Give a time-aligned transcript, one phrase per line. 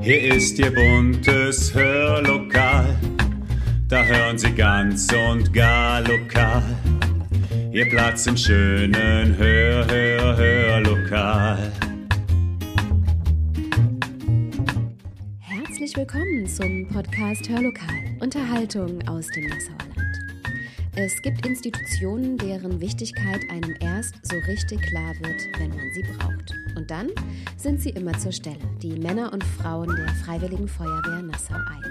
[0.00, 2.96] Hier ist Ihr buntes Hörlokal,
[3.88, 6.62] da hören Sie ganz und gar lokal.
[7.70, 11.72] Ihr Platz im schönen Hör, Hör, Hörlokal.
[15.38, 20.18] Herzlich willkommen zum Podcast Hörlokal, Unterhaltung aus dem Nassauer Land.
[20.96, 26.65] Es gibt Institutionen, deren Wichtigkeit einem erst so richtig klar wird, wenn man sie braucht.
[26.76, 27.10] Und dann
[27.56, 31.86] sind sie immer zur Stelle, die Männer und Frauen der Freiwilligen Feuerwehr Nassau I.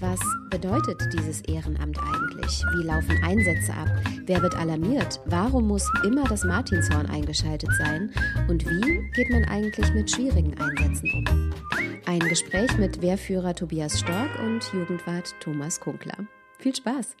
[0.00, 0.18] Was
[0.50, 2.64] bedeutet dieses Ehrenamt eigentlich?
[2.74, 3.88] Wie laufen Einsätze ab?
[4.26, 5.20] Wer wird alarmiert?
[5.26, 8.10] Warum muss immer das Martinshorn eingeschaltet sein?
[8.48, 11.50] Und wie geht man eigentlich mit schwierigen Einsätzen um?
[12.06, 16.26] Ein Gespräch mit Wehrführer Tobias Stork und Jugendwart Thomas Kunkler.
[16.58, 17.14] Viel Spaß!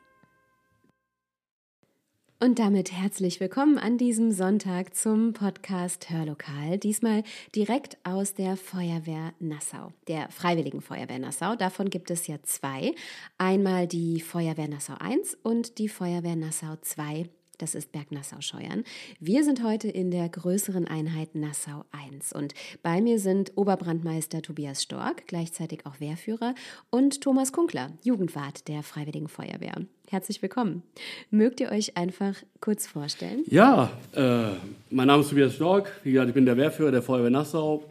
[2.42, 6.76] Und damit herzlich willkommen an diesem Sonntag zum Podcast Hörlokal.
[6.76, 7.22] Diesmal
[7.54, 11.54] direkt aus der Feuerwehr Nassau, der Freiwilligen Feuerwehr Nassau.
[11.54, 12.96] Davon gibt es ja zwei.
[13.38, 17.28] Einmal die Feuerwehr Nassau 1 und die Feuerwehr Nassau 2
[17.62, 18.82] das ist Berg Nassau-Scheuern.
[19.20, 24.82] Wir sind heute in der größeren Einheit Nassau 1 und bei mir sind Oberbrandmeister Tobias
[24.82, 26.56] Stork, gleichzeitig auch Wehrführer,
[26.90, 29.76] und Thomas Kunkler, Jugendwart der Freiwilligen Feuerwehr.
[30.10, 30.82] Herzlich willkommen.
[31.30, 33.44] Mögt ihr euch einfach kurz vorstellen?
[33.46, 34.56] Ja, äh,
[34.90, 36.00] mein Name ist Tobias Stork.
[36.02, 37.84] Wie gesagt, ich bin der Wehrführer der Feuerwehr Nassau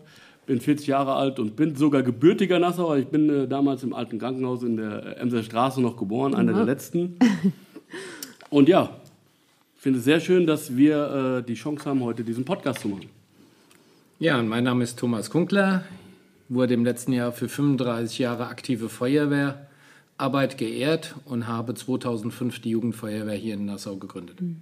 [0.48, 2.98] bin 40 Jahre alt und bin sogar gebürtiger Nassauer.
[2.98, 6.66] Ich bin äh, damals im alten Krankenhaus in der Emser Straße noch geboren, einer der
[6.66, 7.18] letzten.
[8.50, 9.01] Und ja,
[9.82, 13.10] finde es sehr schön, dass wir äh, die Chance haben, heute diesen Podcast zu machen.
[14.20, 15.84] Ja, und mein Name ist Thomas Kunkler,
[16.50, 23.34] wurde im letzten Jahr für 35 Jahre aktive Feuerwehrarbeit geehrt und habe 2005 die Jugendfeuerwehr
[23.34, 24.40] hier in Nassau gegründet.
[24.40, 24.62] Mhm.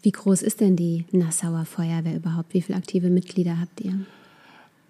[0.00, 2.54] Wie groß ist denn die Nassauer Feuerwehr überhaupt?
[2.54, 4.00] Wie viele aktive Mitglieder habt ihr?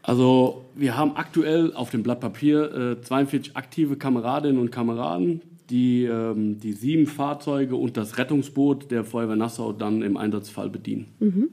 [0.03, 6.05] Also wir haben aktuell auf dem Blatt Papier äh, 42 aktive Kameradinnen und Kameraden, die
[6.05, 11.07] ähm, die sieben Fahrzeuge und das Rettungsboot der Feuerwehr Nassau dann im Einsatzfall bedienen.
[11.21, 11.51] Mhm.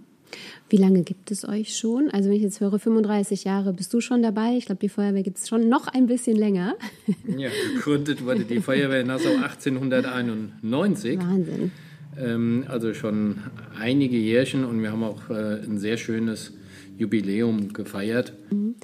[0.70, 2.10] Wie lange gibt es euch schon?
[2.10, 4.56] Also wenn ich jetzt höre, 35 Jahre, bist du schon dabei?
[4.58, 6.76] Ich glaube, die Feuerwehr gibt es schon noch ein bisschen länger.
[7.38, 11.20] Ja, gegründet wurde die Feuerwehr Nassau 1891.
[11.20, 11.72] Wahnsinn.
[12.18, 13.38] Ähm, also schon
[13.80, 16.54] einige Jährchen und wir haben auch äh, ein sehr schönes
[16.98, 18.34] Jubiläum gefeiert.
[18.52, 18.76] Mhm.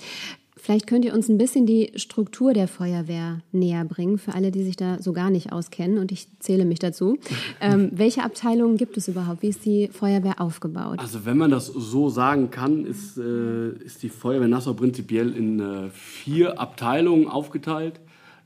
[0.62, 4.64] Vielleicht könnt ihr uns ein bisschen die Struktur der Feuerwehr näher bringen, für alle, die
[4.64, 7.18] sich da so gar nicht auskennen, und ich zähle mich dazu.
[7.64, 9.44] Ähm, welche Abteilungen gibt es überhaupt?
[9.44, 10.98] Wie ist die Feuerwehr aufgebaut?
[10.98, 15.60] Also wenn man das so sagen kann, ist, äh, ist die Feuerwehr Nassau prinzipiell in
[15.60, 18.00] äh, vier Abteilungen aufgeteilt.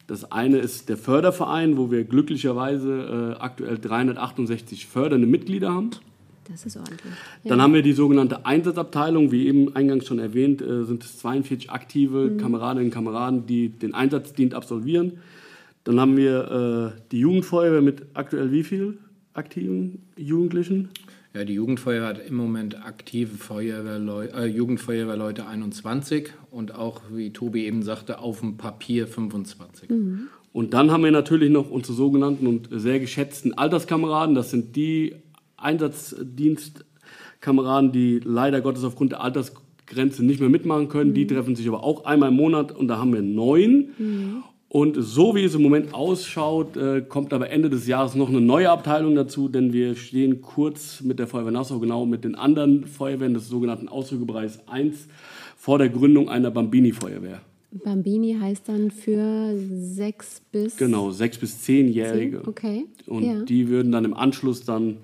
[0.07, 5.91] Das eine ist der Förderverein, wo wir glücklicherweise äh, aktuell 368 fördernde Mitglieder haben.
[6.49, 7.13] Das ist ordentlich.
[7.43, 7.49] Ja.
[7.49, 9.31] Dann haben wir die sogenannte Einsatzabteilung.
[9.31, 12.37] Wie eben eingangs schon erwähnt, äh, sind es 42 aktive mhm.
[12.37, 15.19] Kameradinnen und Kameraden, die den Einsatzdienst absolvieren.
[15.83, 18.97] Dann haben wir äh, die Jugendfeuerwehr mit aktuell wie viel
[19.33, 20.89] aktiven Jugendlichen?
[21.33, 27.65] Ja, die Jugendfeuerwehr hat im Moment aktive Feuerwehrleu äh, Jugendfeuerwehrleute 21 und auch, wie Tobi
[27.65, 29.89] eben sagte, auf dem Papier 25.
[29.89, 30.27] Mhm.
[30.53, 34.35] Und dann haben wir natürlich noch unsere sogenannten und sehr geschätzten Alterskameraden.
[34.35, 35.15] Das sind die
[35.65, 41.09] Einsatzdienstkameraden, die leider Gottes aufgrund der Altersgrenze nicht mehr mitmachen können.
[41.09, 41.15] Mhm.
[41.15, 43.89] Die treffen sich aber auch einmal im Monat und da haben wir neun.
[43.97, 44.43] Mhm.
[44.69, 48.41] Und so wie es im Moment ausschaut, äh, kommt aber Ende des Jahres noch eine
[48.41, 52.85] neue Abteilung dazu, denn wir stehen kurz mit der Feuerwehr Nassau, genau mit den anderen
[52.85, 55.07] Feuerwehren des sogenannten Ausrückebereichs 1
[55.55, 57.39] vor der Gründung einer Bambini-Feuerwehr.
[57.83, 60.77] Bambini heißt dann für sechs bis.
[60.77, 62.39] Genau, sechs bis zehnjährige.
[62.39, 62.47] Zehn?
[62.47, 62.85] Okay.
[63.07, 63.43] Und ja.
[63.43, 64.97] die würden dann im Anschluss dann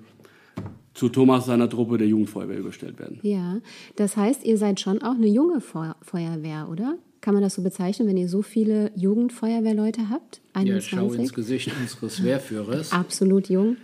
[0.94, 3.18] zu Thomas seiner Truppe der Jugendfeuerwehr überstellt werden.
[3.22, 3.58] Ja,
[3.96, 6.98] das heißt, ihr seid schon auch eine junge Feuerwehr, oder?
[7.20, 10.40] Kann man das so bezeichnen, wenn ihr so viele Jugendfeuerwehrleute habt?
[10.54, 10.92] 21?
[10.92, 12.92] Ja, schau ins Gesicht unseres Wehrführers.
[12.92, 13.76] Absolut jung.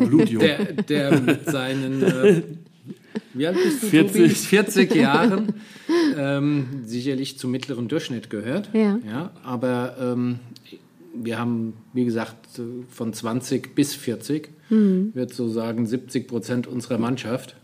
[0.00, 0.40] Äh, Blutjung.
[0.40, 2.42] Der, der mit seinen, äh,
[3.34, 5.52] wie alt bist du, 40, 40 Jahren
[6.16, 8.70] ähm, sicherlich zum mittleren Durchschnitt gehört.
[8.72, 8.98] Ja.
[9.06, 10.38] ja aber ähm,
[11.14, 15.10] wir haben, wie gesagt, von 20 bis 40, mhm.
[15.14, 17.56] wird so sagen 70 Prozent unserer Mannschaft.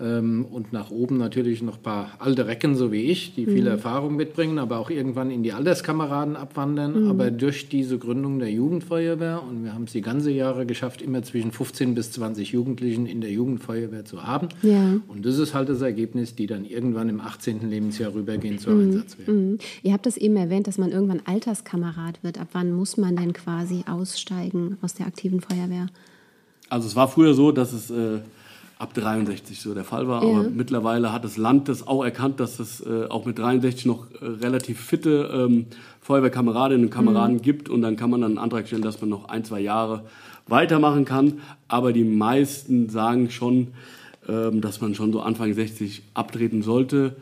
[0.00, 3.62] Ähm, und nach oben natürlich noch ein paar alte Recken, so wie ich, die viel
[3.62, 3.68] mhm.
[3.68, 7.04] Erfahrung mitbringen, aber auch irgendwann in die Alterskameraden abwandern.
[7.04, 7.10] Mhm.
[7.10, 11.22] Aber durch diese Gründung der Jugendfeuerwehr, und wir haben es die ganze Jahre geschafft, immer
[11.22, 14.48] zwischen 15 bis 20 Jugendlichen in der Jugendfeuerwehr zu haben.
[14.62, 15.00] Ja.
[15.08, 17.68] Und das ist halt das Ergebnis, die dann irgendwann im 18.
[17.68, 18.88] Lebensjahr rübergehen zur mhm.
[18.88, 19.32] Einsatzwehr.
[19.32, 19.58] Mhm.
[19.82, 22.40] Ihr habt es eben erwähnt, dass man irgendwann Alterskamerad wird.
[22.40, 25.86] Ab wann muss man denn quasi aussteigen aus der aktiven Feuerwehr?
[26.68, 27.90] Also es war früher so, dass es...
[27.90, 28.20] Äh
[28.78, 30.22] ab 63 so der Fall war.
[30.22, 30.28] Ja.
[30.28, 34.10] Aber mittlerweile hat das Land das auch erkannt, dass es äh, auch mit 63 noch
[34.10, 35.66] äh, relativ fitte ähm,
[36.02, 37.42] Feuerwehrkameradinnen und Kameraden mhm.
[37.42, 37.68] gibt.
[37.68, 40.04] Und dann kann man dann einen Antrag stellen, dass man noch ein, zwei Jahre
[40.46, 41.40] weitermachen kann.
[41.68, 43.68] Aber die meisten sagen schon,
[44.28, 47.16] ähm, dass man schon so Anfang 60 abtreten sollte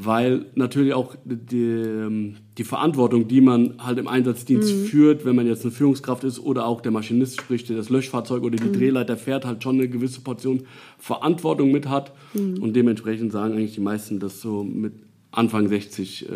[0.00, 4.84] weil natürlich auch die, ähm, die, Verantwortung, die man halt im Einsatzdienst mhm.
[4.86, 8.42] führt, wenn man jetzt eine Führungskraft ist oder auch der Maschinist, sprich der das Löschfahrzeug
[8.42, 8.72] oder die mhm.
[8.72, 10.64] Drehleiter fährt, halt schon eine gewisse Portion
[10.98, 12.12] Verantwortung mit hat.
[12.34, 12.62] Mhm.
[12.62, 14.92] Und dementsprechend sagen eigentlich die meisten, dass so mit
[15.30, 16.32] Anfang 60 äh,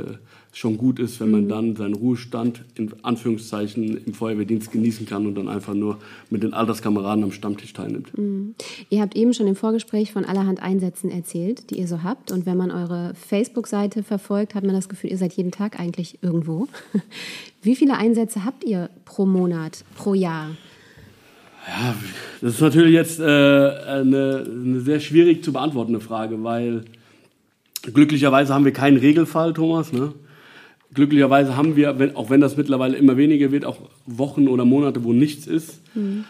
[0.54, 1.48] schon gut ist, wenn man mhm.
[1.48, 6.52] dann seinen Ruhestand in Anführungszeichen im Feuerwehrdienst genießen kann und dann einfach nur mit den
[6.52, 8.16] Alterskameraden am Stammtisch teilnimmt.
[8.16, 8.54] Mhm.
[8.90, 12.30] Ihr habt eben schon im Vorgespräch von allerhand Einsätzen erzählt, die ihr so habt.
[12.30, 16.18] Und wenn man eure Facebook-Seite verfolgt, hat man das Gefühl, ihr seid jeden Tag eigentlich
[16.20, 16.68] irgendwo.
[17.62, 20.50] Wie viele Einsätze habt ihr pro Monat, pro Jahr?
[21.66, 21.94] Ja,
[22.42, 26.84] das ist natürlich jetzt äh, eine, eine sehr schwierig zu beantwortende Frage, weil
[27.82, 29.92] glücklicherweise haben wir keinen Regelfall, Thomas.
[29.92, 30.12] Ne?
[30.94, 35.04] Glücklicherweise haben wir, wenn, auch wenn das mittlerweile immer weniger wird, auch Wochen oder Monate,
[35.04, 35.80] wo nichts ist.
[35.94, 36.24] Mhm.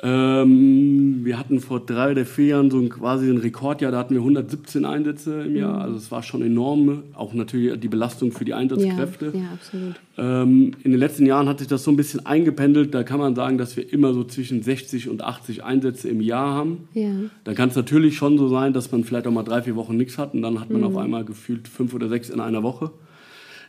[0.00, 4.14] Ähm, wir hatten vor drei oder vier Jahren so ein, quasi ein Rekordjahr, da hatten
[4.14, 5.74] wir 117 Einsätze im Jahr.
[5.74, 5.82] Mhm.
[5.82, 9.32] Also es war schon enorm, auch natürlich die Belastung für die Einsatzkräfte.
[9.34, 9.94] Ja, ja absolut.
[10.16, 12.94] Ähm, in den letzten Jahren hat sich das so ein bisschen eingependelt.
[12.94, 16.54] Da kann man sagen, dass wir immer so zwischen 60 und 80 Einsätze im Jahr
[16.54, 16.88] haben.
[16.94, 17.10] Ja.
[17.42, 19.96] Dann kann es natürlich schon so sein, dass man vielleicht auch mal drei, vier Wochen
[19.96, 20.86] nichts hat und dann hat man mhm.
[20.86, 22.92] auf einmal gefühlt fünf oder sechs in einer Woche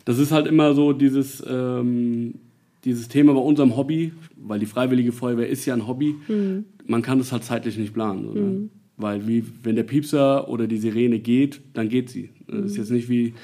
[0.10, 2.34] das ist halt immer so dieses, ähm,
[2.84, 6.66] dieses Thema bei unserem Hobby, weil die Freiwillige Feuerwehr ist ja ein Hobby, mhm.
[6.88, 8.34] man kann das halt zeitlich nicht planen.
[8.34, 8.42] Ne?
[8.42, 8.70] mhm.
[8.98, 12.32] Weil wie, wenn der Piepser oder die Sirene geht, dann geht sie.
[12.48, 12.78] Das ist mhm.
[12.80, 13.36] jetzt nicht wie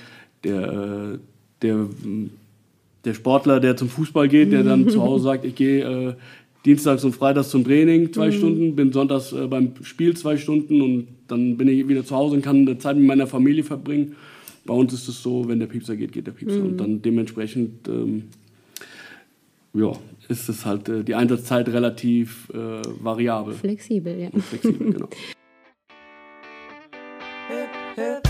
[0.43, 1.17] der, äh,
[1.61, 1.85] der,
[3.05, 6.13] der Sportler, der zum Fußball geht, der dann zu Hause sagt, ich gehe äh,
[6.65, 8.31] dienstags und freitags zum Training zwei mhm.
[8.31, 12.37] Stunden, bin sonntags äh, beim Spiel zwei Stunden und dann bin ich wieder zu Hause
[12.37, 14.15] und kann Zeit mit meiner Familie verbringen.
[14.65, 16.59] Bei uns ist es so, wenn der Piepser geht, geht der Piepser.
[16.59, 16.65] Mhm.
[16.65, 18.23] Und dann dementsprechend ähm,
[19.73, 19.91] ja,
[20.27, 23.53] ist es halt äh, die Einsatzzeit relativ äh, variabel.
[23.53, 24.29] Flexibel, ja.
[24.31, 25.09] Und flexibel, genau.
[27.97, 28.24] Äh,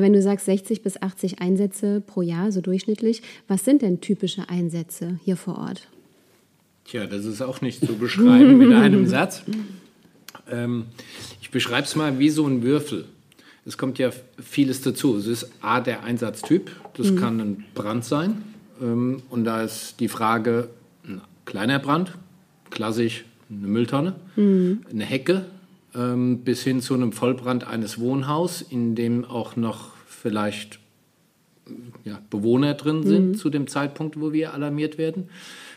[0.00, 4.48] wenn du sagst 60 bis 80 Einsätze pro Jahr, so durchschnittlich, was sind denn typische
[4.48, 5.88] Einsätze hier vor Ort?
[6.84, 9.42] Tja, das ist auch nicht zu beschreiben mit einem Satz.
[10.50, 10.86] Ähm,
[11.40, 13.06] ich beschreibe es mal wie so ein Würfel.
[13.66, 14.10] Es kommt ja
[14.42, 15.16] vieles dazu.
[15.16, 16.70] Es ist A, der Einsatztyp.
[16.94, 17.16] Das mhm.
[17.16, 18.42] kann ein Brand sein.
[18.82, 20.68] Ähm, und da ist die Frage,
[21.06, 22.12] ein kleiner Brand,
[22.70, 24.80] klassisch eine Mülltonne, mhm.
[24.90, 25.46] eine Hecke,
[25.94, 30.80] bis hin zu einem Vollbrand eines Wohnhauses, in dem auch noch vielleicht
[32.02, 33.34] ja, Bewohner drin sind mhm.
[33.36, 35.28] zu dem Zeitpunkt, wo wir alarmiert werden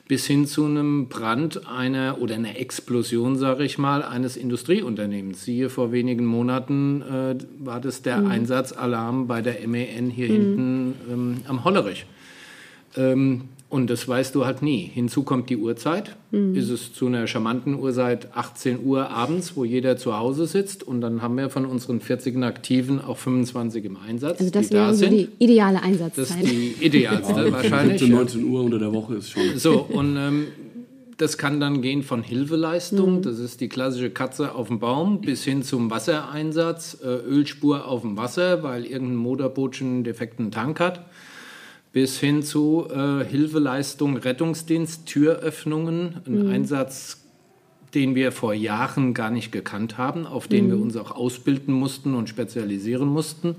[0.08, 5.44] bis hin zu einem Brand einer oder einer Explosion, sage ich mal, eines Industrieunternehmens.
[5.44, 8.32] Siehe, vor wenigen Monaten äh, war das der mhm.
[8.32, 10.34] Einsatzalarm bei der MEN hier mhm.
[10.34, 12.06] hinten ähm, am Hollerich.
[12.96, 14.90] Ähm, und das weißt du halt nie.
[14.94, 16.16] Hinzu kommt die Uhrzeit.
[16.32, 16.56] Mhm.
[16.56, 20.84] Ist es zu einer charmanten Uhrzeit 18 Uhr abends, wo jeder zu Hause sitzt.
[20.84, 24.40] Und dann haben wir von unseren 40 Aktiven auch 25 im Einsatz.
[24.40, 26.30] Also das wäre da so die ideale Einsatzzeit.
[26.30, 28.00] Das ist die idealste ja, wahrscheinlich.
[28.00, 29.58] 17, 19 Uhr unter der Woche ist schon.
[29.58, 30.48] So, und ähm,
[31.18, 33.22] das kann dann gehen von Hilfeleistung, mhm.
[33.24, 38.02] das ist die klassische Katze auf dem Baum, bis hin zum Wassereinsatz, äh, Ölspur auf
[38.02, 41.06] dem Wasser, weil irgendein Motorboot schon einen defekten Tank hat
[41.94, 46.50] bis hin zu äh, Hilfeleistung, Rettungsdienst, Türöffnungen, ein mhm.
[46.50, 47.24] Einsatz,
[47.94, 50.70] den wir vor Jahren gar nicht gekannt haben, auf den mhm.
[50.70, 53.56] wir uns auch ausbilden mussten und spezialisieren mussten,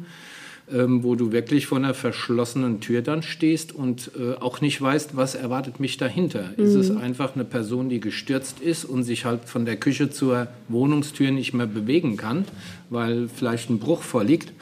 [0.73, 5.17] ähm, wo du wirklich vor einer verschlossenen Tür dann stehst und äh, auch nicht weißt,
[5.17, 6.51] was erwartet mich dahinter.
[6.57, 6.65] Mhm.
[6.65, 6.99] Ist es mhm.
[6.99, 11.55] einfach eine Person, die gestürzt ist und sich halt von der Küche zur Wohnungstür nicht
[11.55, 12.45] mehr bewegen kann,
[12.91, 14.53] weil vielleicht ein Bruch vorliegt?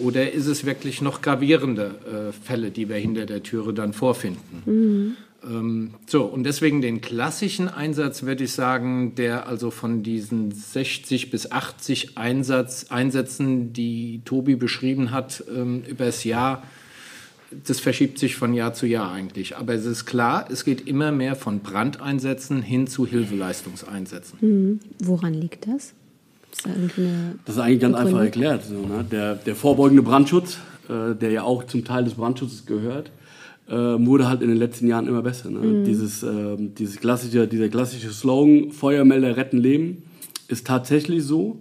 [0.00, 4.62] Oder ist es wirklich noch gravierende äh, Fälle, die wir hinter der Türe dann vorfinden?
[4.64, 5.16] Mhm.
[5.44, 11.30] Ähm, so, und deswegen den klassischen Einsatz würde ich sagen, der also von diesen 60
[11.30, 16.62] bis 80 Einsatz, Einsätzen, die Tobi beschrieben hat, ähm, übers Jahr,
[17.64, 19.56] das verschiebt sich von Jahr zu Jahr eigentlich.
[19.56, 24.38] Aber es ist klar, es geht immer mehr von Brandeinsätzen hin zu Hilfeleistungseinsätzen.
[24.40, 24.80] Mhm.
[25.02, 25.94] Woran liegt das?
[27.44, 28.64] Das ist eigentlich ganz einfach erklärt.
[28.64, 29.04] So, ne?
[29.10, 33.10] der, der vorbeugende Brandschutz, äh, der ja auch zum Teil des Brandschutzes gehört,
[33.68, 35.50] äh, wurde halt in den letzten Jahren immer besser.
[35.50, 35.60] Ne?
[35.60, 35.84] Mhm.
[35.84, 40.02] Dieses, äh, dieses klassische, dieser klassische Slogan, Feuermelder retten Leben,
[40.48, 41.58] ist tatsächlich so.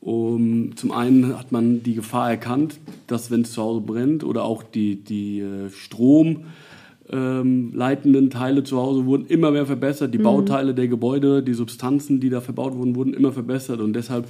[0.00, 4.44] Um, zum einen hat man die Gefahr erkannt, dass wenn es zu Hause brennt oder
[4.44, 6.44] auch die, die äh, Strom,
[7.10, 10.14] ähm, leitenden Teile zu Hause wurden immer mehr verbessert.
[10.14, 10.24] Die mhm.
[10.24, 13.80] Bauteile der Gebäude, die Substanzen, die da verbaut wurden, wurden immer verbessert.
[13.80, 14.26] Und deshalb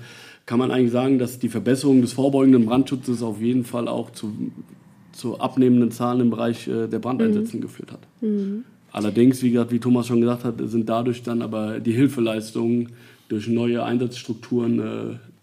[0.46, 4.32] kann man eigentlich sagen, dass die Verbesserung des vorbeugenden Brandschutzes auf jeden Fall auch zu,
[5.12, 7.60] zu abnehmenden Zahlen im Bereich äh, der Brandeinsätze mhm.
[7.60, 8.00] geführt hat.
[8.20, 8.64] Mhm.
[8.92, 12.90] Allerdings, wie gesagt, wie Thomas schon gesagt hat, sind dadurch dann aber die Hilfeleistungen
[13.28, 14.84] durch neue Einsatzstrukturen äh,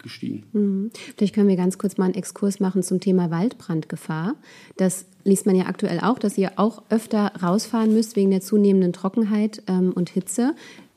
[0.03, 0.43] gestiegen.
[0.53, 0.91] Mhm.
[1.17, 4.35] Vielleicht können wir ganz kurz mal einen Exkurs machen zum Thema Waldbrandgefahr.
[4.77, 8.93] Das liest man ja aktuell auch, dass ihr auch öfter rausfahren müsst wegen der zunehmenden
[8.93, 10.55] Trockenheit ähm, und Hitze.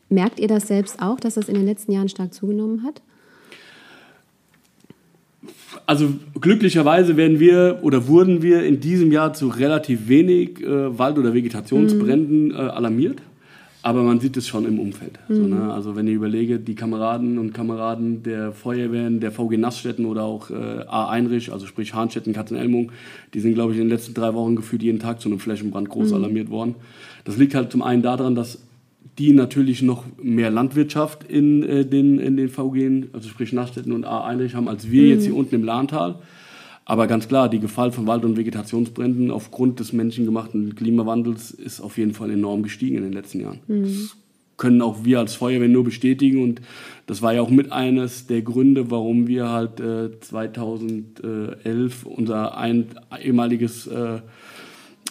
[0.09, 3.03] Merkt ihr das selbst auch, dass das in den letzten Jahren stark zugenommen hat?
[5.87, 6.09] Also
[6.41, 11.35] glücklicherweise werden wir oder wurden wir in diesem Jahr zu relativ wenig äh, Wald- oder
[11.35, 13.21] Vegetationsbränden äh, alarmiert.
[13.85, 15.19] Aber man sieht es schon im Umfeld.
[15.29, 15.35] Mhm.
[15.35, 15.71] So, ne?
[15.71, 20.49] Also wenn ich überlege, die Kameraden und Kameraden der Feuerwehren, der VG Nassstätten oder auch
[20.49, 21.11] äh, A.
[21.11, 22.93] Einrich, also sprich Hahnstätten, Katzenelmung,
[23.35, 25.91] die sind, glaube ich, in den letzten drei Wochen gefühlt jeden Tag zu einem Flächenbrand
[25.91, 26.15] groß mhm.
[26.15, 26.77] alarmiert worden.
[27.25, 28.63] Das liegt halt zum einen daran, dass
[29.19, 34.07] die natürlich noch mehr Landwirtschaft in, äh, den, in den VG, also sprich Nassstätten und
[34.07, 34.25] A.
[34.25, 35.09] Einrich haben, als wir mhm.
[35.11, 36.15] jetzt hier unten im Lahntal.
[36.87, 41.97] Aber ganz klar, die Gefahr von Wald- und Vegetationsbränden aufgrund des menschengemachten Klimawandels ist auf
[41.97, 43.61] jeden Fall enorm gestiegen in den letzten Jahren.
[43.67, 43.83] Mhm.
[43.85, 44.17] Das
[44.57, 46.61] können auch wir als Feuerwehr nur bestätigen und
[47.07, 52.87] das war ja auch mit eines der Gründe, warum wir halt äh, 2011 unser ein,
[53.21, 54.21] ehemaliges äh,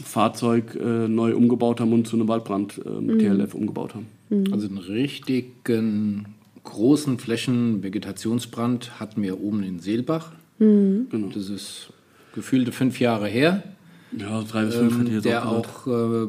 [0.03, 3.20] Fahrzeug äh, neu umgebaut haben und zu einem Waldbrand äh, mit mhm.
[3.20, 4.08] TLF umgebaut haben.
[4.30, 4.53] Mhm.
[4.53, 6.25] Also einen richtigen
[6.63, 11.07] großen Flächen Vegetationsbrand hatten wir oben in Seelbach Mhm.
[11.10, 11.27] Genau.
[11.33, 11.89] Das ist
[12.33, 13.63] gefühlte fünf Jahre her.
[14.17, 16.27] Ja, drei bis fünf ähm, Der auch, äh,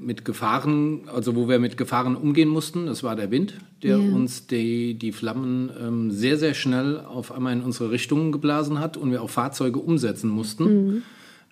[0.00, 4.14] mit Gefahren, also wo wir mit Gefahren umgehen mussten, das war der Wind, der yeah.
[4.14, 8.96] uns die, die Flammen ähm, sehr, sehr schnell auf einmal in unsere Richtungen geblasen hat
[8.96, 10.64] und wir auch Fahrzeuge umsetzen mussten.
[10.64, 11.02] Mhm.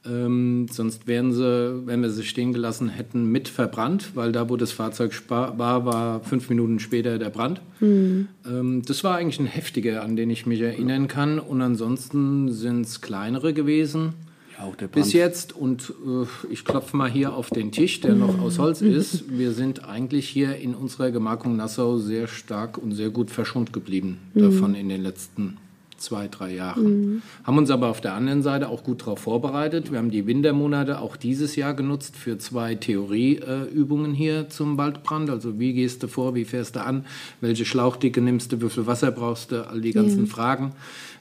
[0.09, 4.57] Ähm, sonst wären sie, wenn wir sie stehen gelassen hätten, mit verbrannt, weil da, wo
[4.57, 7.61] das Fahrzeug war, war fünf Minuten später der Brand.
[7.81, 8.29] Mhm.
[8.47, 11.39] Ähm, das war eigentlich ein heftiger, an den ich mich erinnern kann.
[11.39, 14.15] Und ansonsten sind es kleinere gewesen.
[14.59, 18.59] Ja, bis jetzt, und äh, ich klopfe mal hier auf den Tisch, der noch aus
[18.59, 19.25] Holz ist.
[19.29, 24.19] Wir sind eigentlich hier in unserer Gemarkung Nassau sehr stark und sehr gut verschont geblieben
[24.33, 24.41] mhm.
[24.41, 25.59] davon in den letzten
[25.97, 26.81] zwei, drei Jahre.
[26.81, 27.23] Mhm.
[27.45, 29.91] Haben uns aber auf der anderen Seite auch gut darauf vorbereitet.
[29.91, 35.31] Wir haben die Wintermonate auch dieses Jahr genutzt für zwei Theorieübungen hier zum Waldbrand.
[35.31, 37.05] Also wie gehst du vor, wie fährst du an,
[37.41, 40.31] welche Schlauchdicke nimmst du, wie viel Wasser brauchst du, all die ganzen ja.
[40.31, 40.73] Fragen.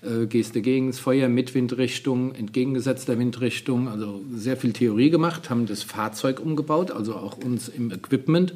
[0.02, 3.88] Äh, gehst du gegen das Feuer mit Windrichtung, entgegengesetzter Windrichtung.
[3.88, 8.54] Also sehr viel Theorie gemacht, haben das Fahrzeug umgebaut, also auch uns im Equipment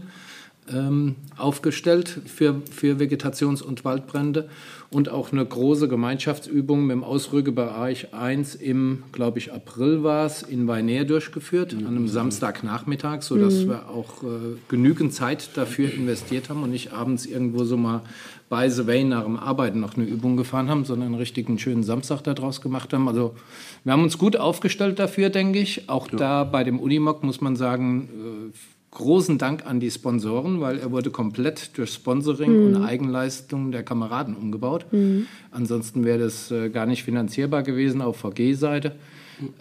[0.74, 4.50] ähm, aufgestellt für, für Vegetations- und Waldbrände
[4.92, 10.42] und auch eine große Gemeinschaftsübung mit dem Ausrückebereich 1 im, glaube ich, April war es,
[10.42, 11.88] in Weinär durchgeführt, mhm.
[11.88, 13.70] an einem Samstagnachmittag, sodass mhm.
[13.70, 18.02] wir auch äh, genügend Zeit dafür investiert haben und nicht abends irgendwo so mal
[18.50, 21.84] by the way nach dem Arbeiten noch eine Übung gefahren haben, sondern einen richtigen schönen
[21.84, 23.08] Samstag daraus gemacht haben.
[23.08, 23.36] Also
[23.84, 25.88] wir haben uns gut aufgestellt dafür, denke ich.
[25.88, 26.18] Auch ja.
[26.18, 28.10] da bei dem Unimog muss man sagen,
[28.52, 28.58] äh,
[28.92, 32.76] großen Dank an die Sponsoren, weil er wurde komplett durch Sponsoring mhm.
[32.76, 34.86] und Eigenleistung der Kameraden umgebaut.
[34.92, 35.28] Mhm.
[35.52, 38.96] Ansonsten wäre das äh, gar nicht finanzierbar gewesen auf VG-Seite.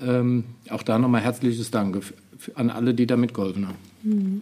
[0.04, 2.00] Ähm, auch da nochmal herzliches Dank
[2.54, 3.78] an alle, die damit geholfen haben.
[4.02, 4.40] Mhm.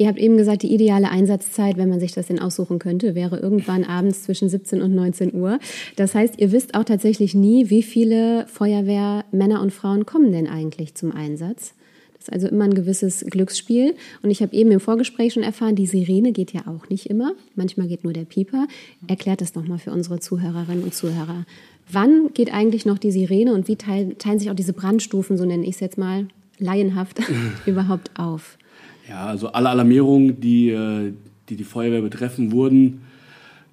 [0.00, 3.40] Ihr habt eben gesagt, die ideale Einsatzzeit, wenn man sich das denn aussuchen könnte, wäre
[3.40, 5.58] irgendwann abends zwischen 17 und 19 Uhr.
[5.96, 10.94] Das heißt, ihr wisst auch tatsächlich nie, wie viele Feuerwehrmänner und Frauen kommen denn eigentlich
[10.94, 11.74] zum Einsatz.
[12.18, 13.94] Das ist also immer ein gewisses Glücksspiel.
[14.22, 17.32] Und ich habe eben im Vorgespräch schon erfahren, die Sirene geht ja auch nicht immer.
[17.54, 18.66] Manchmal geht nur der Pieper.
[19.06, 21.46] Erklärt das nochmal für unsere Zuhörerinnen und Zuhörer.
[21.90, 25.44] Wann geht eigentlich noch die Sirene und wie teilen, teilen sich auch diese Brandstufen, so
[25.44, 26.26] nenne ich es jetzt mal,
[26.58, 27.20] laienhaft,
[27.66, 28.58] überhaupt auf?
[29.08, 31.12] Ja, also alle Alarmierungen, die, äh,
[31.48, 33.02] die die Feuerwehr betreffen, wurden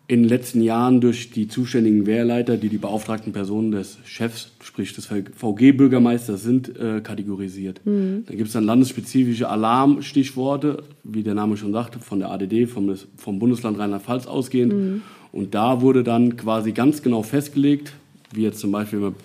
[0.07, 4.93] in den letzten Jahren durch die zuständigen Wehrleiter, die die beauftragten Personen des Chefs, sprich
[4.93, 7.81] des VG-Bürgermeisters sind, äh, kategorisiert.
[7.85, 8.23] Mhm.
[8.27, 12.93] Da gibt es dann landesspezifische Alarmstichworte, wie der Name schon sagte, von der ADD, vom,
[13.17, 14.73] vom Bundesland Rheinland-Pfalz ausgehend.
[14.73, 15.01] Mhm.
[15.31, 17.93] Und da wurde dann quasi ganz genau festgelegt,
[18.31, 19.15] wie jetzt zum Beispiel, wenn wir,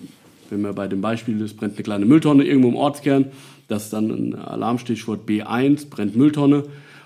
[0.49, 3.25] wenn wir bei dem Beispiel, es brennt eine kleine Mülltonne irgendwo im Ortskern,
[3.67, 6.63] das ist dann ein Alarmstichwort B1, brennt Mülltonne.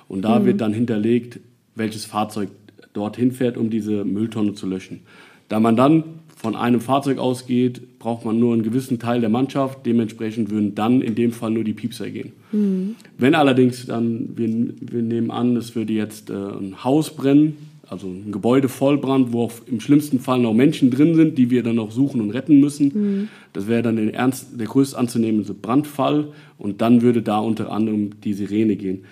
[0.07, 0.45] Und da mhm.
[0.45, 1.39] wird dann hinterlegt,
[1.75, 2.49] welches Fahrzeug
[2.95, 5.01] dorthin fährt, um diese Mülltonne zu löschen.
[5.49, 6.03] Da man dann
[6.35, 9.85] von einem Fahrzeug ausgeht, braucht man nur einen gewissen Teil der Mannschaft.
[9.85, 12.33] Dementsprechend würden dann in dem Fall nur die Piepser gehen.
[12.51, 12.95] Mhm.
[13.17, 14.47] Wenn allerdings dann, wir,
[14.79, 19.49] wir, nehmen an, es würde jetzt äh, ein Haus brennen, also ein Gebäude vollbrand, wo
[19.67, 22.91] im schlimmsten Fall noch Menschen drin sind, die wir dann noch suchen und retten müssen.
[22.93, 23.27] Mhm.
[23.53, 28.33] Das wäre dann ernst, der größte anzunehmende Brandfall und dann würde da unter anderem die
[28.33, 29.03] Sirene gehen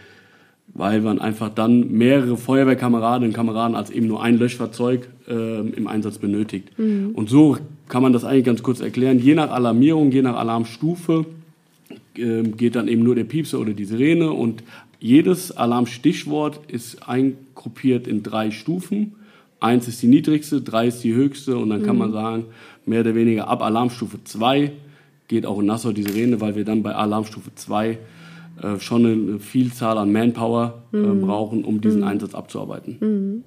[0.75, 5.88] weil man einfach dann mehrere Feuerwehrkameraden und Kameraden als eben nur ein Löschfahrzeug äh, im
[5.88, 6.77] Einsatz benötigt.
[6.77, 7.12] Mhm.
[7.13, 7.57] Und so
[7.88, 9.19] kann man das eigentlich ganz kurz erklären.
[9.19, 11.25] Je nach Alarmierung, je nach Alarmstufe
[12.17, 14.63] äh, geht dann eben nur der Piepser oder die Sirene und
[14.99, 19.15] jedes Alarmstichwort ist eingruppiert in drei Stufen.
[19.59, 21.86] Eins ist die niedrigste, drei ist die höchste und dann mhm.
[21.86, 22.45] kann man sagen,
[22.86, 24.71] mehr oder weniger ab Alarmstufe 2
[25.27, 27.97] geht auch in Nassau die Sirene, weil wir dann bei Alarmstufe 2
[28.61, 31.21] äh, schon eine Vielzahl an Manpower äh, mhm.
[31.21, 32.07] brauchen, um diesen mhm.
[32.07, 32.97] Einsatz abzuarbeiten.
[32.99, 33.43] Mhm.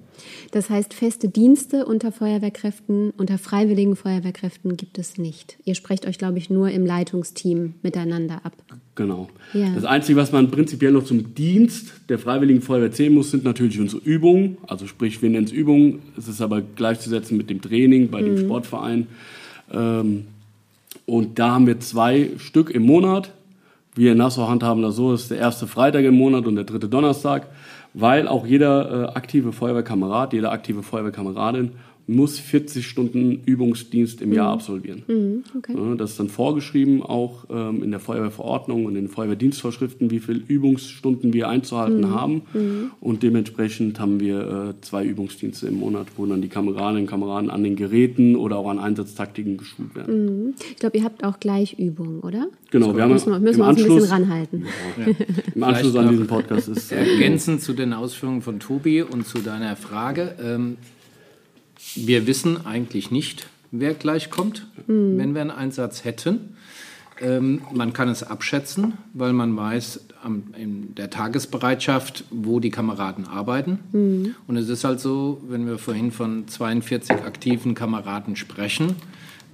[0.50, 5.58] Das heißt, feste Dienste unter Feuerwehrkräften, unter freiwilligen Feuerwehrkräften gibt es nicht.
[5.64, 8.52] Ihr sprecht euch, glaube ich, nur im Leitungsteam miteinander ab.
[8.94, 9.28] Genau.
[9.52, 9.70] Ja.
[9.74, 13.78] Das Einzige, was man prinzipiell noch zum Dienst der Freiwilligen Feuerwehr zählen muss, sind natürlich
[13.78, 14.56] unsere Übungen.
[14.66, 16.00] Also sprich, wir nennen es Übungen.
[16.16, 18.38] Es ist aber gleichzusetzen mit dem Training bei dem mhm.
[18.38, 19.06] Sportverein.
[19.72, 20.24] Ähm,
[21.04, 23.32] und da haben wir zwei Stück im Monat
[23.96, 26.88] wir in Nassau handhaben das so, ist der erste Freitag im Monat und der dritte
[26.88, 27.46] Donnerstag,
[27.94, 31.72] weil auch jeder äh, aktive Feuerwehrkamerad, jede aktive Feuerwehrkameradin
[32.08, 34.54] muss 40 Stunden Übungsdienst im Jahr mhm.
[34.54, 35.02] absolvieren.
[35.08, 35.74] Mhm, okay.
[35.98, 40.40] Das ist dann vorgeschrieben, auch ähm, in der Feuerwehrverordnung und in den Feuerwehrdienstvorschriften, wie viele
[40.46, 42.10] Übungsstunden wir einzuhalten mhm.
[42.10, 42.42] haben.
[42.54, 42.90] Mhm.
[43.00, 47.50] Und dementsprechend haben wir äh, zwei Übungsdienste im Monat, wo dann die Kameradinnen und Kameraden
[47.50, 50.24] an den Geräten oder auch an Einsatztaktiken geschult werden.
[50.24, 50.54] Mhm.
[50.70, 52.46] Ich glaube, ihr habt auch gleich Übungen, oder?
[52.70, 54.64] Genau, wir haben müssen wir, müssen wir uns ein bisschen ranhalten.
[54.96, 55.14] Ja, ja.
[55.54, 56.92] Im Anschluss an diesen Podcast ist.
[56.92, 60.36] Ergänzend zu den Ausführungen von Tobi und zu deiner Frage.
[60.40, 60.76] Ähm,
[61.94, 65.18] wir wissen eigentlich nicht, wer gleich kommt, mhm.
[65.18, 66.56] wenn wir einen Einsatz hätten.
[67.20, 73.26] Ähm, man kann es abschätzen, weil man weiß am, in der Tagesbereitschaft, wo die Kameraden
[73.26, 73.78] arbeiten.
[73.92, 74.34] Mhm.
[74.46, 78.96] Und es ist halt so, wenn wir vorhin von 42 aktiven Kameraden sprechen,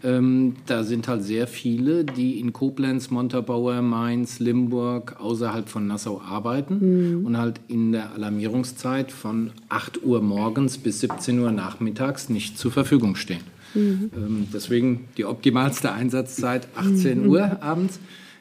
[0.05, 6.21] ähm, da sind halt sehr viele, die in Koblenz, Montabaur, Mainz, Limburg, außerhalb von Nassau
[6.21, 7.27] arbeiten mhm.
[7.27, 12.73] und halt in der Alarmierungszeit von 8 Uhr morgens bis 17 Uhr nachmittags nicht zur
[12.73, 13.43] Verfügung stehen.
[13.75, 14.11] Mhm.
[14.17, 17.29] Ähm, deswegen die optimalste Einsatzzeit 18 mhm.
[17.29, 18.01] Uhr abends.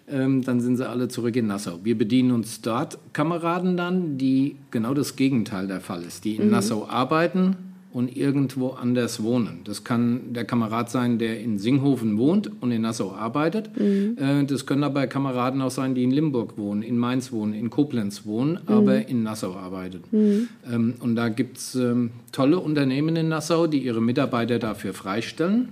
[0.09, 1.79] Ähm, dann sind sie alle zurück in Nassau.
[1.83, 6.45] Wir bedienen uns dort Kameraden dann, die genau das Gegenteil der Fall ist, die in
[6.45, 6.51] mhm.
[6.51, 7.55] Nassau arbeiten,
[7.93, 9.61] und irgendwo anders wohnen.
[9.65, 13.69] Das kann der Kamerad sein, der in Singhofen wohnt und in Nassau arbeitet.
[13.77, 14.17] Mhm.
[14.17, 17.69] Äh, das können aber Kameraden auch sein, die in Limburg wohnen, in Mainz wohnen, in
[17.69, 18.73] Koblenz wohnen, mhm.
[18.73, 20.03] aber in Nassau arbeiten.
[20.11, 20.47] Mhm.
[20.71, 25.69] Ähm, und da gibt es ähm, tolle Unternehmen in Nassau, die ihre Mitarbeiter dafür freistellen.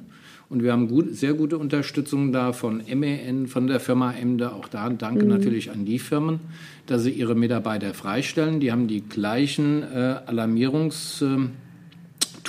[0.50, 4.52] Und wir haben gut, sehr gute Unterstützung da von MEN, von der Firma Emde.
[4.52, 5.30] Auch da danke mhm.
[5.30, 6.40] natürlich an die Firmen,
[6.88, 8.60] dass sie ihre Mitarbeiter freistellen.
[8.60, 11.24] Die haben die gleichen äh, Alarmierungs-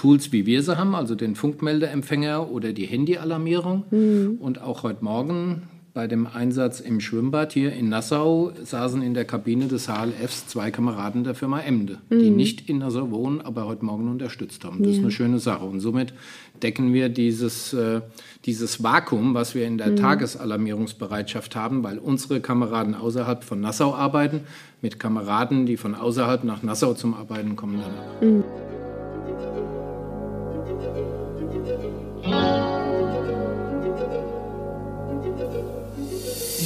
[0.00, 3.84] Tools, wie wir sie haben, also den Funkmeldeempfänger oder die Handyalarmierung.
[3.90, 4.38] Mhm.
[4.40, 9.26] Und auch heute Morgen bei dem Einsatz im Schwimmbad hier in Nassau saßen in der
[9.26, 12.18] Kabine des HLFs zwei Kameraden der Firma Emde, mhm.
[12.18, 14.78] die nicht in Nassau wohnen, aber heute Morgen unterstützt haben.
[14.78, 14.92] Das ja.
[14.92, 15.66] ist eine schöne Sache.
[15.66, 16.14] Und somit
[16.62, 18.00] decken wir dieses, äh,
[18.46, 19.96] dieses Vakuum, was wir in der mhm.
[19.96, 24.40] Tagesalarmierungsbereitschaft haben, weil unsere Kameraden außerhalb von Nassau arbeiten,
[24.80, 27.80] mit Kameraden, die von außerhalb nach Nassau zum Arbeiten kommen.
[28.20, 28.36] Dann.
[28.36, 28.44] Mhm.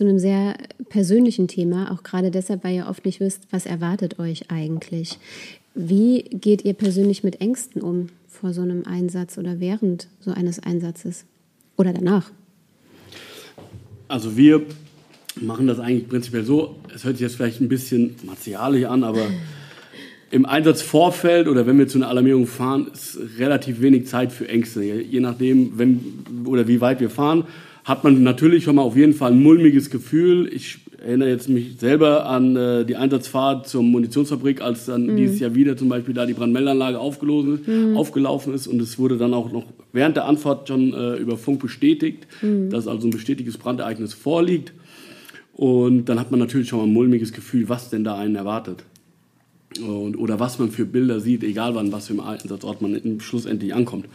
[0.00, 0.56] Zu einem sehr
[0.88, 5.18] persönlichen Thema, auch gerade deshalb, weil ihr oft nicht wisst, was erwartet euch eigentlich.
[5.74, 10.58] Wie geht ihr persönlich mit Ängsten um vor so einem Einsatz oder während so eines
[10.58, 11.26] Einsatzes
[11.76, 12.30] oder danach?
[14.08, 14.62] Also wir
[15.38, 19.26] machen das eigentlich prinzipiell so, es hört sich jetzt vielleicht ein bisschen martialisch an, aber
[20.30, 24.82] im Einsatzvorfeld oder wenn wir zu einer Alarmierung fahren, ist relativ wenig Zeit für Ängste.
[24.82, 26.00] Je nachdem, wenn
[26.46, 27.44] oder wie weit wir fahren,
[27.90, 30.48] hat man natürlich schon mal auf jeden Fall ein mulmiges Gefühl.
[30.52, 35.16] Ich erinnere jetzt mich selber an äh, die Einsatzfahrt zur Munitionsfabrik, als dann mhm.
[35.16, 37.96] dieses Jahr wieder zum Beispiel da die Brandmeldanlage aufgelaufen, mhm.
[37.96, 41.60] aufgelaufen ist und es wurde dann auch noch während der Anfahrt schon äh, über Funk
[41.60, 42.70] bestätigt, mhm.
[42.70, 44.72] dass also ein bestätigtes Brandereignis vorliegt.
[45.52, 48.84] Und dann hat man natürlich schon mal ein mulmiges Gefühl, was denn da einen erwartet.
[49.84, 53.74] Und, oder was man für Bilder sieht, egal wann, was für ein Einsatzort man schlussendlich
[53.74, 54.06] ankommt.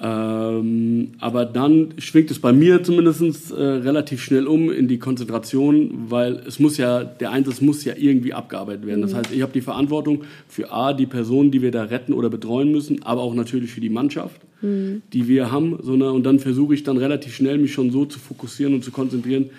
[0.00, 6.06] Ähm, aber dann schwingt es bei mir zumindest äh, relativ schnell um in die Konzentration,
[6.08, 9.02] weil es muss ja, der Einsatz muss ja irgendwie abgearbeitet werden.
[9.02, 9.18] Das mhm.
[9.18, 12.72] heißt, ich habe die Verantwortung für A, die Personen, die wir da retten oder betreuen
[12.72, 15.02] müssen, aber auch natürlich für die Mannschaft, mhm.
[15.12, 15.78] die wir haben.
[15.80, 18.82] So, ne, und dann versuche ich dann relativ schnell mich schon so zu fokussieren und
[18.82, 19.50] zu konzentrieren,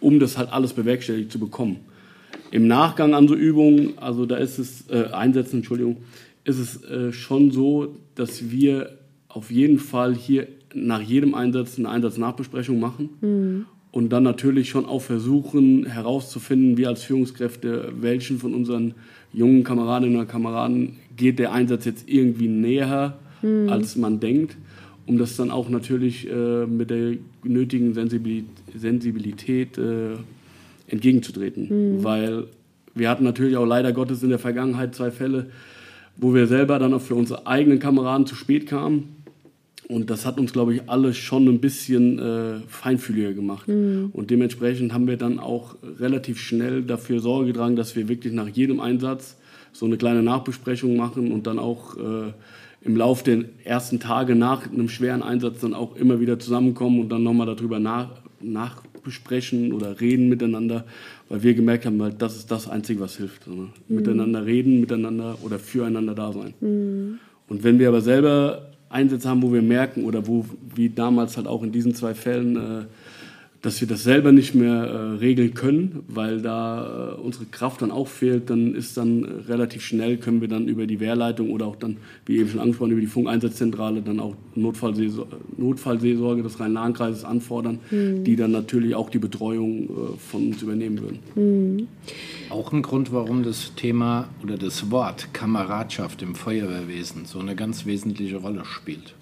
[0.00, 1.76] um das halt alles bewerkstelligt zu bekommen.
[2.50, 5.96] Im Nachgang an so Übungen, also da ist es, äh, Einsätzen, Entschuldigung,
[6.44, 8.98] ist es äh, schon so, dass wir
[9.28, 13.66] auf jeden Fall hier nach jedem Einsatz eine Einsatznachbesprechung machen mhm.
[13.90, 18.94] und dann natürlich schon auch versuchen herauszufinden, wir als Führungskräfte, welchen von unseren
[19.32, 23.68] jungen Kameradinnen und Kameraden geht der Einsatz jetzt irgendwie näher, mhm.
[23.68, 24.56] als man denkt,
[25.06, 30.16] um das dann auch natürlich äh, mit der nötigen Sensibilität, Sensibilität äh,
[30.86, 31.96] entgegenzutreten.
[31.96, 32.04] Mhm.
[32.04, 32.44] Weil
[32.94, 35.46] wir hatten natürlich auch leider Gottes in der Vergangenheit zwei Fälle,
[36.16, 39.16] wo wir selber dann auch für unsere eigenen Kameraden zu spät kamen
[39.88, 43.66] und das hat uns, glaube ich, alle schon ein bisschen äh, feinfühliger gemacht.
[43.68, 44.10] Mhm.
[44.12, 48.48] Und dementsprechend haben wir dann auch relativ schnell dafür Sorge getragen, dass wir wirklich nach
[48.48, 49.36] jedem Einsatz
[49.72, 52.32] so eine kleine Nachbesprechung machen und dann auch äh,
[52.82, 57.08] im Laufe der ersten Tage nach einem schweren Einsatz dann auch immer wieder zusammenkommen und
[57.08, 60.84] dann nochmal darüber nach, nachbesprechen oder reden miteinander,
[61.30, 63.46] weil wir gemerkt haben, halt, das ist das Einzige, was hilft.
[63.46, 63.54] Ne?
[63.88, 63.96] mhm.
[63.96, 66.52] Miteinander reden, miteinander oder füreinander da sein.
[66.60, 67.18] Mhm.
[67.48, 71.46] Und wenn wir aber selber Einsätze haben, wo wir merken oder wo, wie damals halt
[71.46, 72.84] auch in diesen zwei Fällen, äh,
[73.60, 77.90] dass wir das selber nicht mehr äh, regeln können, weil da äh, unsere Kraft dann
[77.90, 81.74] auch fehlt, dann ist dann relativ schnell, können wir dann über die Wehrleitung oder auch
[81.74, 87.80] dann, wie eben schon angesprochen, über die Funkeinsatzzentrale dann auch Notfallseelsorge, Notfallseelsorge des Rhein-Lahn-Kreises anfordern,
[87.90, 88.22] mhm.
[88.22, 91.18] die dann natürlich auch die Betreuung äh, von uns übernehmen würden.
[91.34, 91.88] Mhm.
[92.50, 97.86] Auch ein Grund, warum das Thema oder das Wort Kameradschaft im Feuerwehrwesen so eine ganz
[97.86, 99.14] wesentliche Rolle spielt.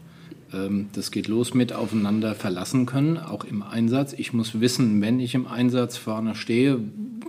[0.52, 4.12] Ähm, das geht los mit aufeinander verlassen können, auch im Einsatz.
[4.12, 6.78] Ich muss wissen, wenn ich im Einsatz vorne stehe,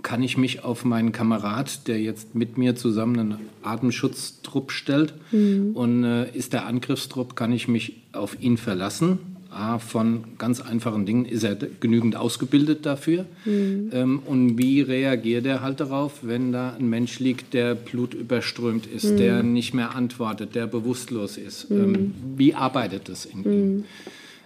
[0.02, 5.72] kann ich mich auf meinen Kamerad, der jetzt mit mir zusammen einen Atemschutztrupp stellt mhm.
[5.74, 9.18] und äh, ist der Angriffstrupp, kann ich mich auf ihn verlassen
[9.50, 13.24] A, von ganz einfachen Dingen, ist er genügend ausgebildet dafür?
[13.44, 13.90] Mhm.
[13.92, 19.12] Ähm, und wie reagiert er halt darauf, wenn da ein Mensch liegt, der blutüberströmt ist,
[19.12, 19.16] mhm.
[19.16, 21.70] der nicht mehr antwortet, der bewusstlos ist?
[21.70, 21.76] Mhm.
[21.80, 23.84] Ähm, wie arbeitet das in ihm?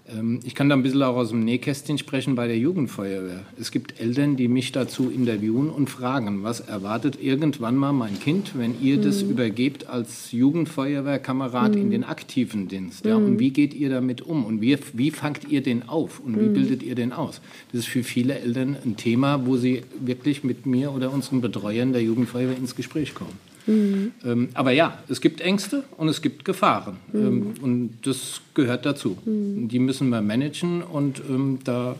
[0.09, 3.45] Ähm, ich kann da ein bisschen auch aus dem Nähkästchen sprechen bei der Jugendfeuerwehr.
[3.59, 8.53] Es gibt Eltern, die mich dazu interviewen und fragen, was erwartet irgendwann mal mein Kind,
[8.59, 9.03] wenn ihr mhm.
[9.03, 11.81] das übergebt als Jugendfeuerwehrkamerad mhm.
[11.81, 13.05] in den aktiven Dienst?
[13.05, 13.19] Ja?
[13.19, 13.27] Mhm.
[13.27, 14.45] Und wie geht ihr damit um?
[14.45, 16.21] Und wie, wie fangt ihr den auf?
[16.21, 16.55] Und wie mhm.
[16.55, 17.41] bildet ihr den aus?
[17.71, 21.93] Das ist für viele Eltern ein Thema, wo sie wirklich mit mir oder unseren Betreuern
[21.93, 23.52] der Jugendfeuerwehr ins Gespräch kommen.
[23.67, 24.13] Mhm.
[24.25, 26.97] Ähm, aber ja, es gibt Ängste und es gibt Gefahren.
[27.13, 27.27] Mhm.
[27.27, 29.19] Ähm, und das gehört dazu.
[29.25, 29.69] Mhm.
[29.69, 31.97] Die müssen wir managen und ähm, da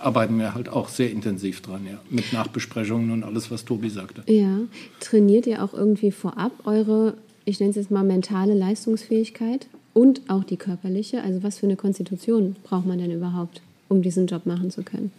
[0.00, 1.98] arbeiten wir halt auch sehr intensiv dran, ja.
[2.10, 4.22] Mit Nachbesprechungen und alles, was Tobi sagte.
[4.32, 4.60] Ja.
[5.00, 7.14] Trainiert ihr auch irgendwie vorab eure,
[7.44, 11.22] ich nenne es jetzt mal mentale Leistungsfähigkeit und auch die körperliche?
[11.22, 15.10] Also was für eine Konstitution braucht man denn überhaupt, um diesen Job machen zu können?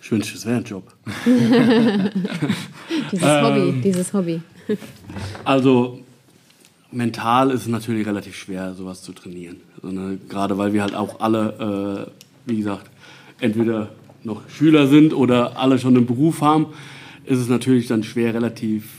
[0.00, 0.92] Ich wünsche, es wäre ein Job.
[3.12, 4.40] dieses Hobby, dieses Hobby.
[5.44, 6.00] Also
[6.90, 9.56] mental ist es natürlich relativ schwer, sowas zu trainieren.
[9.82, 12.06] Also, ne, gerade weil wir halt auch alle,
[12.46, 12.90] äh, wie gesagt,
[13.40, 13.90] entweder
[14.24, 16.66] noch Schüler sind oder alle schon einen Beruf haben,
[17.24, 18.90] ist es natürlich dann schwer, relativ,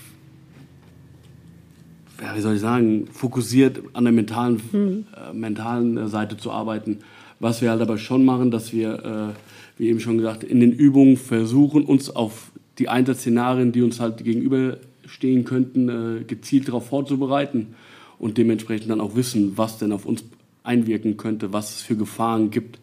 [2.22, 5.06] ja, wie soll ich sagen, fokussiert an der mentalen, mhm.
[5.16, 7.00] äh, mentalen Seite zu arbeiten.
[7.40, 10.72] Was wir halt aber schon machen, dass wir, äh, wie eben schon gesagt, in den
[10.72, 16.88] Übungen versuchen, uns auf die Einsatzszenarien, die uns halt gegenüber stehen könnten, äh, gezielt darauf
[16.88, 17.76] vorzubereiten
[18.20, 20.24] und dementsprechend dann auch wissen, was denn auf uns
[20.64, 22.80] einwirken könnte, was es für Gefahren gibt.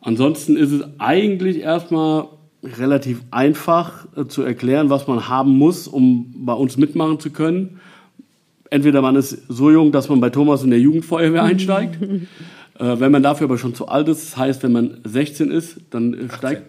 [0.00, 2.28] Ansonsten ist es eigentlich erstmal
[2.62, 7.80] relativ einfach äh, zu erklären, was man haben muss, um bei uns mitmachen zu können.
[8.70, 11.98] Entweder man ist so jung, dass man bei Thomas in der Jugendfeuerwehr einsteigt.
[12.78, 15.80] äh, wenn man dafür aber schon zu alt ist, das heißt, wenn man 16 ist,
[15.90, 16.62] dann äh, steigt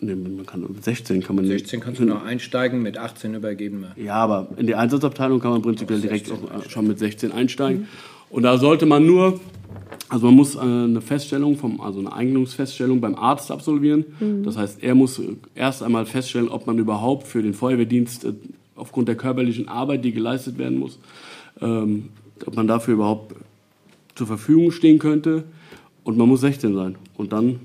[0.00, 4.04] Nee, man kann 16 kann man 16 kannst du noch einsteigen, mit 18 übergeben wir.
[4.04, 7.80] Ja, aber in die Einsatzabteilung kann man prinzipiell direkt auch schon mit 16 einsteigen.
[7.80, 7.86] Mhm.
[8.30, 9.40] Und da sollte man nur
[10.08, 14.04] Also man muss äh, eine Feststellung, vom, also eine Eignungsfeststellung beim Arzt absolvieren.
[14.44, 18.32] Das heißt, er muss äh, erst einmal feststellen, ob man überhaupt für den Feuerwehrdienst äh,
[18.74, 20.98] aufgrund der körperlichen Arbeit, die geleistet werden muss,
[21.60, 22.10] ähm,
[22.46, 23.34] ob man dafür überhaupt
[24.18, 25.44] zur Verfügung stehen könnte.
[26.04, 26.96] Und man muss 16 sein.
[27.16, 27.60] Und dann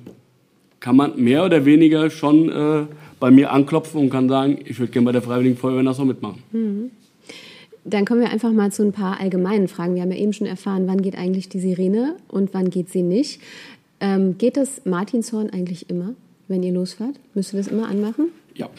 [0.80, 2.86] kann man mehr oder weniger schon äh,
[3.20, 6.44] bei mir anklopfen und kann sagen, ich würde gerne bei der Freiwilligen Feuerwehr Nassau mitmachen.
[7.86, 9.96] Dann kommen wir einfach mal zu ein paar allgemeinen Fragen.
[9.96, 13.02] Wir haben ja eben schon erfahren, wann geht eigentlich die Sirene und wann geht sie
[13.02, 13.42] nicht.
[14.00, 16.13] Ähm, geht das Martinshorn eigentlich immer,
[16.50, 17.16] wenn ihr losfahrt?
[17.34, 18.28] Müsst ihr das immer anmachen?
[18.56, 18.70] Ja.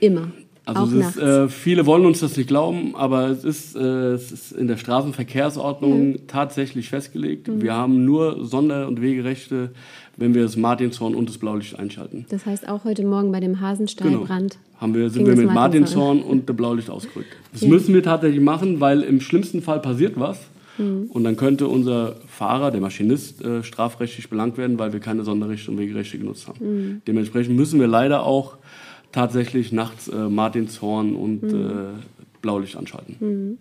[0.00, 0.32] Immer.
[0.66, 3.80] Also ist, äh, viele wollen uns das nicht glauben, aber es ist, äh,
[4.12, 7.48] es ist in der Straßenverkehrsordnung tatsächlich festgelegt.
[7.48, 7.62] Mhm.
[7.62, 9.70] Wir haben nur Sonder- und Wegerechte,
[10.16, 12.24] wenn wir das Martinshorn und das Blaulicht einschalten.
[12.30, 14.58] das heißt, auch heute Morgen bei dem Hasenstallbrand.
[14.80, 16.18] Haben wir, sind wir mit Martinshorn.
[16.18, 17.36] Martinshorn und dem Blaulicht ausgerückt.
[17.52, 17.68] Das Ja.
[17.68, 20.38] müssen wir tatsächlich machen, weil im schlimmsten Fall passiert was.
[20.78, 21.06] Mhm.
[21.10, 25.70] Und dann könnte unser Fahrer, der Maschinist, äh, strafrechtlich belangt werden, weil wir keine Sonderrechte
[25.70, 26.58] und Wegerechte genutzt haben.
[26.60, 27.02] Mhm.
[27.06, 28.56] Dementsprechend müssen wir leider auch
[29.14, 31.70] tatsächlich nachts äh, Martinshorn und Mhm.
[31.70, 32.02] äh,
[32.42, 33.56] Blaulicht anschalten.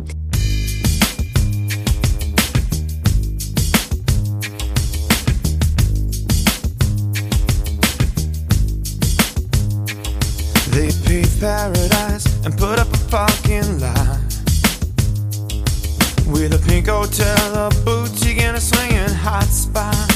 [10.71, 14.19] They paved paradise and put up a fucking lie.
[16.25, 20.12] With a pink hotel, a boutique, and a swinging hot spot.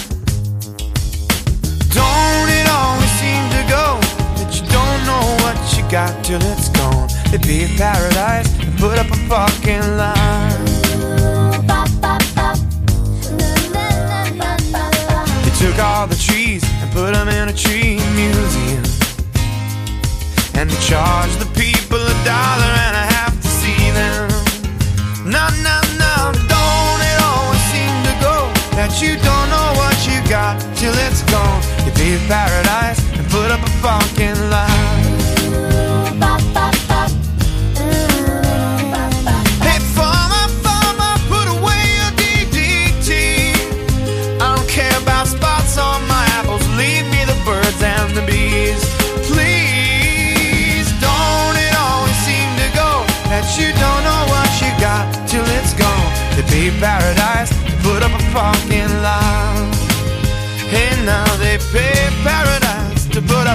[5.07, 7.07] Know what you got till it's gone?
[7.31, 10.53] They paved paradise and put up a fucking lie.
[15.43, 18.83] They took all the trees and put them in a tree museum.
[20.59, 24.27] And they charge the people a dollar and a half to see them.
[25.35, 26.15] No, no, no,
[26.53, 28.37] don't it always seem to go
[28.77, 31.61] that you don't know what you got till it's gone?
[31.85, 34.96] You pay paradise and put up a fucking lie.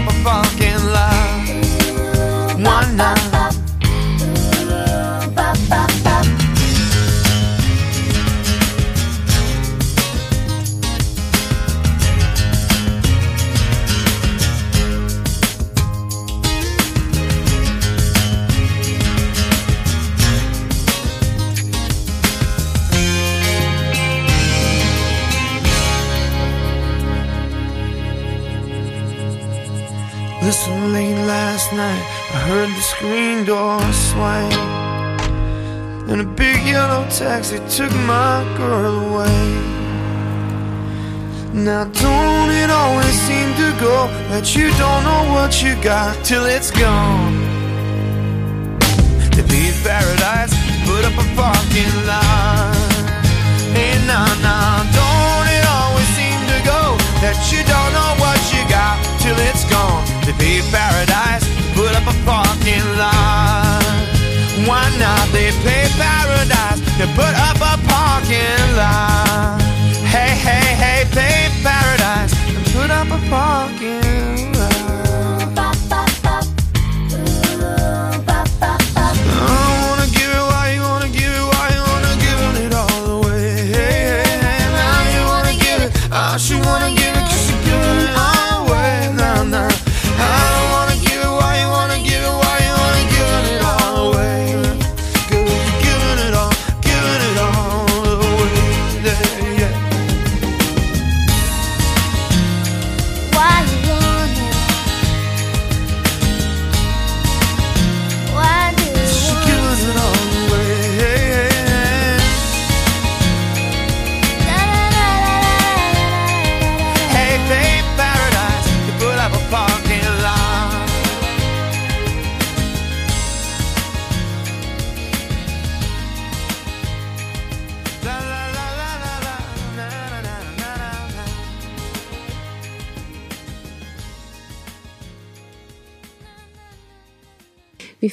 [0.09, 0.42] Up a
[37.77, 39.45] took my girl away.
[41.55, 46.45] Now, don't it always seem to go that you don't know what you got till
[46.45, 47.33] it's gone?
[49.33, 50.53] They leave paradise,
[50.85, 53.09] put up a fucking line.
[53.73, 56.83] Hey, nah, nah, don't it always seem to go
[57.25, 60.05] that you don't know what you got till it's gone?
[60.29, 63.62] They pay paradise, put up a parking lot.
[68.33, 69.59] Parking.
[70.15, 73.82] Hey, hey, hey, pay paradise, and put up a parking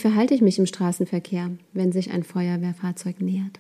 [0.10, 3.60] verhalte ich mich im Straßenverkehr, wenn sich ein Feuerwehrfahrzeug nähert?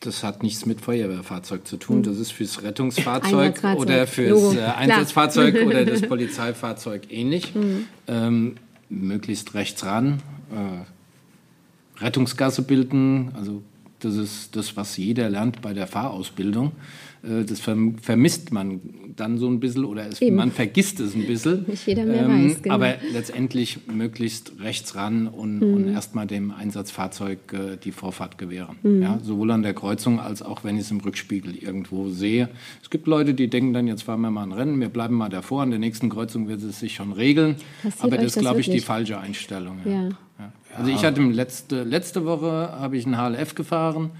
[0.00, 2.02] Das hat nichts mit Feuerwehrfahrzeug zu tun.
[2.02, 4.76] Das ist fürs Rettungsfahrzeug oder fürs äh, Klar.
[4.76, 7.54] Einsatzfahrzeug oder das Polizeifahrzeug ähnlich.
[8.06, 8.56] Ähm,
[8.90, 10.20] möglichst rechts ran.
[10.50, 13.62] Äh, Rettungsgasse bilden, also
[14.04, 16.72] das ist das, was jeder lernt bei der Fahrausbildung.
[17.22, 18.80] Äh, Das verm- vermisst man
[19.14, 21.64] dann so ein bisschen oder es, man vergisst es ein bisschen.
[21.68, 22.74] Nicht jeder mehr weiß, genau.
[22.74, 25.74] Aber letztendlich möglichst rechts ran und, Mhm.
[25.74, 28.76] und erstmal dem Einsatzfahrzeug äh, die Vorfahrt gewähren.
[28.82, 29.02] Mhm.
[29.02, 32.48] Ja, sowohl an der Kreuzung als auch wenn ich es im Rückspiegel irgendwo sehe.
[32.82, 35.28] Es gibt Leute, die denken dann, jetzt fahren wir mal ein Rennen, wir bleiben mal
[35.28, 37.56] davor, an der nächsten Kreuzung wird es sich schon regeln.
[37.82, 39.78] Passiert Aber das ist, glaube ich, die falsche Einstellung.
[39.84, 40.08] Ja.
[40.38, 40.52] Ja.
[40.76, 44.10] Also ich hatte im letzte, letzte Woche habe ich einen HLF gefahren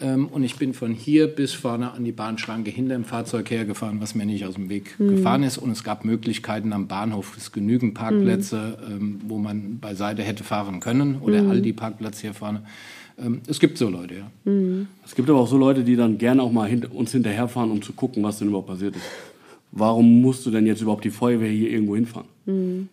[0.00, 4.00] ähm, und ich bin von hier bis vorne an die Bahnschranke hinter dem Fahrzeug hergefahren,
[4.00, 5.58] was mir nicht aus dem Weg gefahren ist.
[5.58, 10.80] Und es gab Möglichkeiten am Bahnhof, es genügend Parkplätze, ähm, wo man beiseite hätte fahren
[10.80, 12.62] können oder all die Parkplätze hier vorne.
[13.18, 14.30] Ähm, es gibt so Leute, ja.
[15.04, 17.82] Es gibt aber auch so Leute, die dann gerne auch mal hint uns hinterherfahren, um
[17.82, 19.04] zu gucken, was denn überhaupt passiert ist.
[19.72, 22.28] Warum musst du denn jetzt überhaupt die Feuerwehr hier irgendwo hinfahren?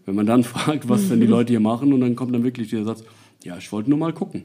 [0.05, 2.69] Wenn man dann fragt, was denn die Leute hier machen, und dann kommt dann wirklich
[2.69, 3.03] dieser Satz,
[3.43, 4.43] ja, ich wollte nur mal gucken.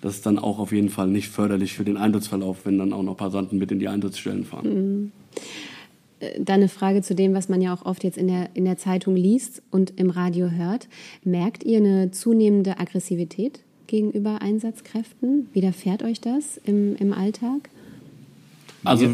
[0.00, 3.04] Das ist dann auch auf jeden Fall nicht förderlich für den Einsatzverlauf, wenn dann auch
[3.04, 5.12] noch Passanten mit in die Einsatzstellen fahren.
[6.38, 8.78] Dann eine Frage zu dem, was man ja auch oft jetzt in der, in der
[8.78, 10.88] Zeitung liest und im Radio hört.
[11.24, 15.48] Merkt ihr eine zunehmende Aggressivität gegenüber Einsatzkräften?
[15.52, 17.70] Widerfährt euch das im, im Alltag?
[18.84, 19.10] Also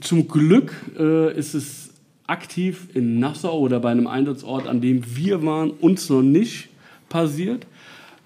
[0.00, 1.90] zum Glück äh, ist es
[2.26, 6.68] aktiv in Nassau oder bei einem Einsatzort, an dem wir waren, uns noch nicht
[7.08, 7.66] passiert.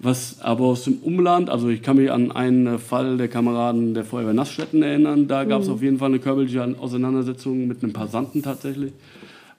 [0.01, 4.05] Was aber aus dem Umland, also ich kann mich an einen Fall der Kameraden der
[4.05, 8.41] Feuerwehr Nassstätten erinnern, da gab es auf jeden Fall eine körperliche Auseinandersetzung mit einem Passanten
[8.41, 8.93] tatsächlich.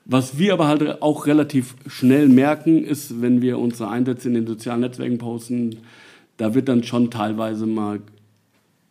[0.07, 4.47] Was wir aber halt auch relativ schnell merken, ist, wenn wir unsere Einsätze in den
[4.47, 5.77] sozialen Netzwerken posten,
[6.39, 8.01] da wird dann schon teilweise mal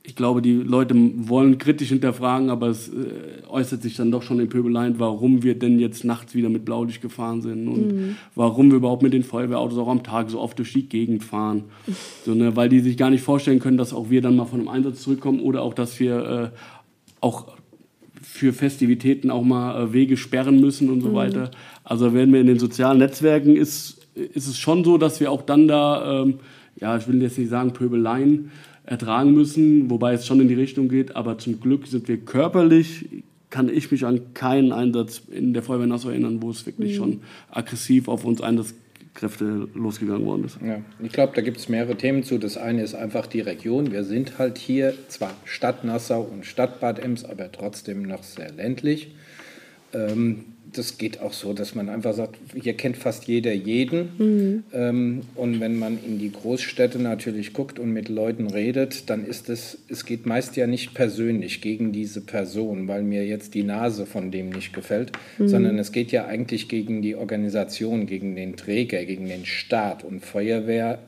[0.09, 4.39] ich glaube, die Leute wollen kritisch hinterfragen, aber es äh, äußert sich dann doch schon
[4.39, 8.77] in Pöbeleien, warum wir denn jetzt nachts wieder mit Blaulicht gefahren sind und warum wir
[8.77, 11.65] überhaupt mit den Feuerwehrautos auch am Tag so oft durch die Gegend fahren.
[12.25, 14.59] So, ne, weil die sich gar nicht vorstellen können, dass auch wir dann mal von
[14.59, 16.57] einem Einsatz zurückkommen oder auch, dass wir äh,
[17.21, 17.47] auch
[18.21, 21.51] für Festivitäten auch mal äh, Wege sperren müssen und so weiter.
[21.83, 25.43] Also wenn wir in den sozialen Netzwerken ist, ist es schon so, dass wir auch
[25.43, 26.39] dann da, ähm,
[26.75, 28.51] ja, ich will jetzt nicht sagen Pöbeleien
[28.89, 33.23] ertragen müssen, wobei es schon in die Richtung geht, aber zum Glück sind wir körperlich,
[33.51, 37.21] kann ich mich an keinen Einsatz in der Feuerwehr Nassau erinnern, wo es wirklich schon
[37.51, 40.57] aggressiv auf uns Einsatzkräfte losgegangen worden ist.
[40.65, 42.37] Ja, ich glaube, da gibt es mehrere Themen zu.
[42.39, 43.91] Das eine ist einfach die Region.
[43.91, 48.51] Wir sind halt hier zwar Stadt Nassau und Stadt Bad Ems, aber trotzdem noch sehr
[48.51, 49.11] ländlich.
[49.93, 54.09] Ähm, das geht auch so, dass man einfach sagt, hier kennt fast jeder jeden.
[54.73, 59.49] Ähm, und wenn man in die Großstädte natürlich guckt und mit Leuten redet, dann ist
[59.49, 64.05] es, es geht meist ja nicht persönlich gegen diese Person, weil mir jetzt die Nase
[64.05, 69.03] von dem nicht gefällt, sondern es geht ja eigentlich gegen die Organisation, gegen den Träger,
[69.05, 70.99] gegen den Staat und Feuerwehr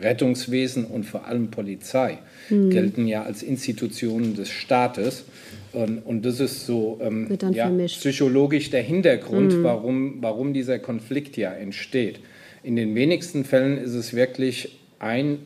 [0.00, 2.18] Rettungswesen und vor allem Polizei
[2.48, 5.24] gelten ja als Institutionen des Staates.
[5.72, 11.52] Und, und das ist so ähm, ja, psychologisch der Hintergrund, warum, warum dieser Konflikt ja
[11.52, 12.20] entsteht.
[12.62, 15.38] In den wenigsten Fällen ist es wirklich ein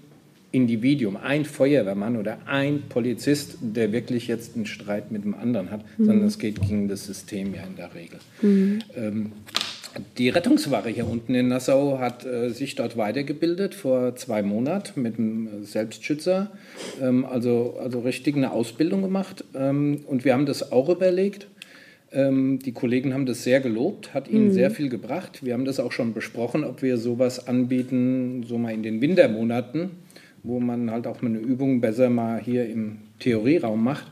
[0.53, 5.85] Individuum, ein Feuerwehrmann oder ein Polizist, der wirklich jetzt einen Streit mit dem anderen hat,
[5.99, 8.19] sondern es geht gegen das System ja in der Regel.
[8.97, 9.33] Ähm,
[10.19, 15.19] die Rettungswache hier unten in Nassau hat äh, sich dort weitergebildet vor zwei Monaten mit
[15.19, 16.51] einem Selbstschützer,
[17.01, 19.45] ähm, also, also richtig eine Ausbildung gemacht.
[19.55, 21.47] Ähm, und wir haben das auch überlegt.
[22.13, 25.45] Ähm, die Kollegen haben das sehr gelobt, hat ihnen sehr viel gebracht.
[25.45, 29.91] Wir haben das auch schon besprochen, ob wir sowas anbieten, so mal in den Wintermonaten,
[30.43, 34.07] wo man halt auch mal eine Übung besser mal hier im Theorieraum macht.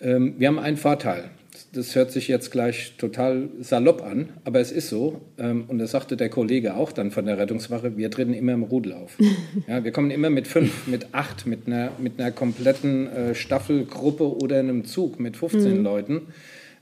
[0.00, 1.30] Ähm, wir haben einen Vorteil.
[1.72, 5.20] Das hört sich jetzt gleich total salopp an, aber es ist so.
[5.38, 8.62] Ähm, und das sagte der Kollege auch dann von der Rettungswache, wir treten immer im
[8.62, 9.18] Rudel auf.
[9.66, 14.24] Ja, wir kommen immer mit fünf, mit acht, mit einer, mit einer kompletten äh, Staffelgruppe
[14.24, 16.22] oder einem Zug mit 15 Leuten.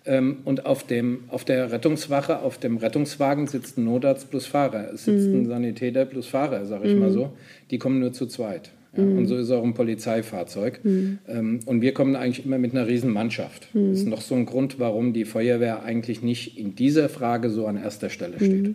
[0.04, 4.92] Ähm, und auf, dem, auf der Rettungswache, auf dem Rettungswagen sitzt ein Notarzt plus Fahrer.
[4.92, 7.32] Es sitzt ein Sanitäter plus Fahrer, sage ich mal so.
[7.70, 8.70] Die kommen nur zu zweit.
[8.96, 10.80] Ja, Und so ist auch ein Polizeifahrzeug.
[10.84, 13.68] Ähm, und wir kommen eigentlich immer mit einer riesen Mannschaft.
[13.72, 17.66] Das ist noch so ein Grund, warum die Feuerwehr eigentlich nicht in dieser Frage so
[17.66, 18.74] an erster Stelle steht.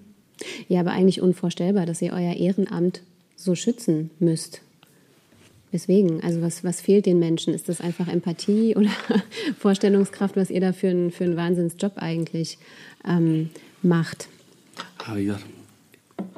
[0.67, 3.01] Ja, aber eigentlich unvorstellbar, dass ihr euer Ehrenamt
[3.35, 4.61] so schützen müsst.
[5.71, 6.21] Weswegen?
[6.21, 7.53] Also was, was fehlt den Menschen?
[7.53, 8.89] Ist das einfach Empathie oder
[9.57, 12.57] Vorstellungskraft, was ihr da für einen, für einen Wahnsinnsjob eigentlich
[13.07, 13.49] ähm,
[13.81, 14.27] macht?
[14.97, 15.45] Aber wie gesagt,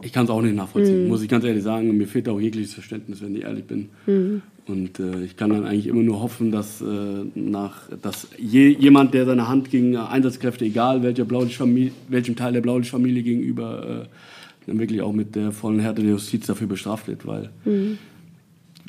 [0.01, 1.95] Ich kann es auch nicht nachvollziehen, muss ich ganz ehrlich sagen.
[1.97, 3.89] Mir fehlt auch jegliches Verständnis, wenn ich ehrlich bin.
[4.65, 6.85] Und äh, ich kann dann eigentlich immer nur hoffen, dass, äh,
[7.35, 12.61] nach, dass je, jemand, der seine Hand gegen Einsatzkräfte, egal welcher Blaulichtfamilie, welchem Teil der
[12.61, 17.27] Blaulichtfamilie gegenüber, äh, dann wirklich auch mit der vollen Härte der Justiz dafür bestraft wird.
[17.27, 17.49] Weil,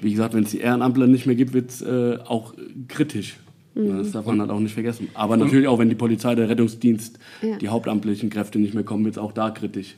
[0.01, 2.55] wie gesagt, wenn es die Ehrenamtler nicht mehr gibt, wird es äh, auch
[2.87, 3.37] kritisch.
[3.75, 5.09] Ja, Das darf man halt auch nicht vergessen.
[5.15, 7.57] Aber natürlich auch, wenn die Polizei, der Rettungsdienst, Ja.
[7.59, 9.97] die hauptamtlichen Kräfte nicht mehr kommen, wird es auch da kritisch.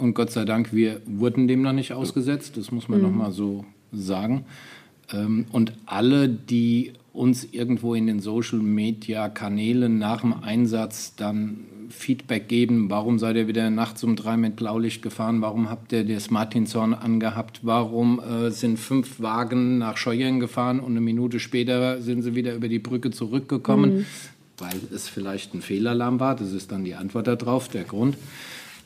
[0.00, 3.32] Und Gott sei Dank, wir wurden dem noch nicht ausgesetzt, das muss man noch mal
[3.32, 4.44] so sagen.
[5.12, 11.58] Ähm, Und alle, die uns irgendwo in den Social-Media-Kanälen nach dem Einsatz dann
[11.90, 16.04] Feedback geben, warum seid ihr wieder nachts um drei mit Blaulicht gefahren, warum habt ihr
[16.04, 22.00] das Martinshorn angehabt, warum äh, sind fünf Wagen nach Scheuern gefahren und eine Minute später
[22.00, 24.06] sind sie wieder über die Brücke zurückgekommen,
[24.58, 28.16] weil es vielleicht ein Fehlalarm war, das ist dann die Antwort darauf, der Grund.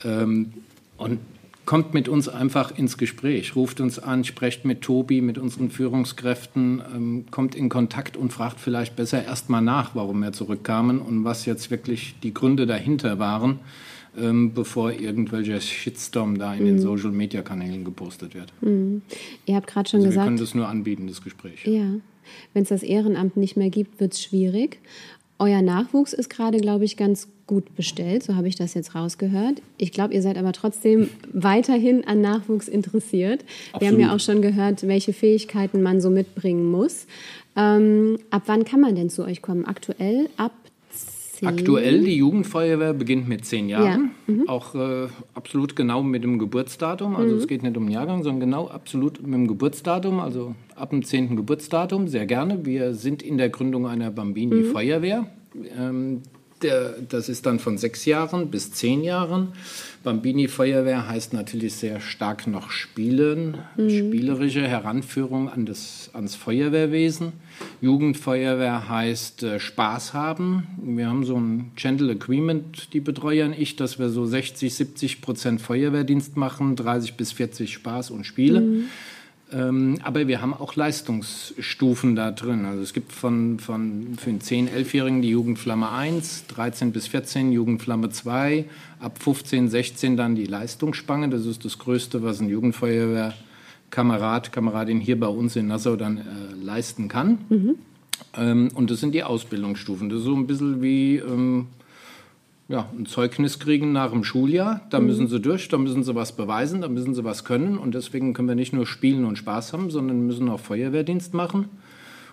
[0.03, 0.53] Ähm,
[0.97, 1.19] und
[1.67, 6.83] kommt mit uns einfach ins Gespräch, ruft uns an, sprecht mit Tobi, mit unseren Führungskräften,
[6.95, 11.47] ähm, kommt in Kontakt und fragt vielleicht besser erstmal nach, warum wir zurückkamen und was
[11.47, 13.61] jetzt wirklich die Gründe dahinter waren,
[14.17, 18.53] ähm, bevor irgendwelcher Shitstorm da in den Social-Media-Kanälen gepostet wird.
[19.47, 21.65] Ihr habt gerade schon Also wir können gesagt, das nur anbieten, das Gespräch.
[21.67, 21.95] ja,
[22.53, 24.79] wenn es das Ehrenamt nicht mehr gibt, wird es schwierig.
[25.39, 29.61] Euer Nachwuchs ist gerade, glaube ich, ganz gut bestellt, so habe ich das jetzt rausgehört.
[29.77, 33.45] Ich glaube, ihr seid aber trotzdem weiterhin an Nachwuchs interessiert.
[33.79, 37.07] Wir haben ja auch schon gehört, welche Fähigkeiten man so mitbringen muss.
[37.57, 39.65] Ähm, ab wann kann man denn zu euch kommen?
[39.67, 40.53] Aktuell ab
[41.35, 41.49] zehn?
[41.49, 44.13] Aktuell, die Jugendfeuerwehr beginnt mit zehn Jahren.
[44.47, 47.17] Auch äh, absolut genau mit dem Geburtsdatum.
[47.17, 50.21] Also es geht nicht um den Jahrgang, sondern genau absolut mit dem Geburtsdatum.
[50.21, 51.37] Also ab dem 10.
[51.37, 52.65] Geburtsdatum, sehr gerne.
[52.65, 55.27] Wir sind in der Gründung einer Bambini-Feuerwehr.
[55.79, 56.23] Ähm,
[56.65, 59.53] der, das ist dann von sechs Jahren bis zehn Jahren.
[60.03, 67.33] Bambini Feuerwehr heißt natürlich sehr stark noch Spielen, spielerische Heranführung an das, ans Feuerwehrwesen.
[67.81, 70.67] Jugendfeuerwehr heißt äh, Spaß haben.
[70.83, 75.23] Wir haben so ein Gentle Agreement, die Betreuer und ich, dass wir so 60, 70
[75.23, 78.59] Prozent Feuerwehrdienst machen, 30 bis 40 Spaß und Spiele.
[78.59, 78.89] Ähm,
[80.03, 82.65] aber wir haben auch Leistungsstufen da drin.
[82.65, 87.53] Also es gibt von, von für den 10-, 11-Jährigen die Jugendflamme 1, 13 bis 14
[87.53, 88.65] Jugendflamme 2,
[88.99, 91.29] ab 15, 16 dann die Leistungsspange.
[91.29, 96.23] Das ist das Größte, was ein Jugendfeuerwehrkamerad, Kameradin hier bei uns in Nassau dann äh,
[96.61, 97.39] leisten kann.
[98.37, 100.09] Ähm, und das sind die Ausbildungsstufen.
[100.09, 101.67] Das ist so ein bisschen wie ähm,
[102.69, 104.81] ja, ein Zeugnis kriegen nach dem Schuljahr.
[104.89, 107.77] Da müssen sie durch, da müssen sie was beweisen, da müssen sie was können.
[107.77, 111.69] Und deswegen können wir nicht nur spielen und Spaß haben, sondern müssen auch Feuerwehrdienst machen.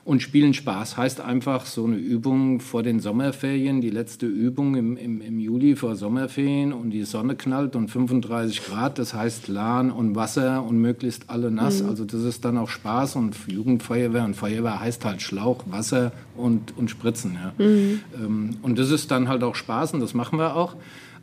[0.03, 4.97] Und Spielen Spaß heißt einfach so eine Übung vor den Sommerferien, die letzte Übung im,
[4.97, 9.91] im, im Juli vor Sommerferien und die Sonne knallt und 35 Grad, das heißt Lahn
[9.91, 11.83] und Wasser und möglichst alle nass.
[11.83, 16.75] Also das ist dann auch Spaß und Jugendfeuerwehr und Feuerwehr heißt halt Schlauch, Wasser und,
[16.77, 17.35] und Spritzen.
[17.35, 17.53] Ja.
[17.59, 20.75] Ähm, und das ist dann halt auch Spaß und das machen wir auch.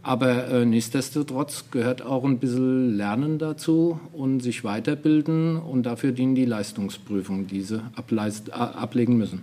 [0.03, 6.34] Aber äh, nichtsdestotrotz gehört auch ein bisschen Lernen dazu und sich weiterbilden und dafür dienen
[6.34, 9.42] die Leistungsprüfungen, die sie ableist, ablegen müssen.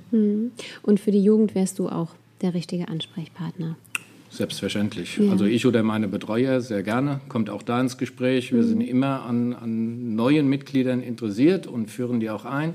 [0.82, 2.10] Und für die Jugend wärst du auch
[2.42, 3.76] der richtige Ansprechpartner.
[4.30, 5.20] Selbstverständlich.
[5.30, 8.52] Also ich oder meine Betreuer sehr gerne, kommt auch da ins Gespräch.
[8.52, 12.74] Wir sind immer an, an neuen Mitgliedern interessiert und führen die auch ein.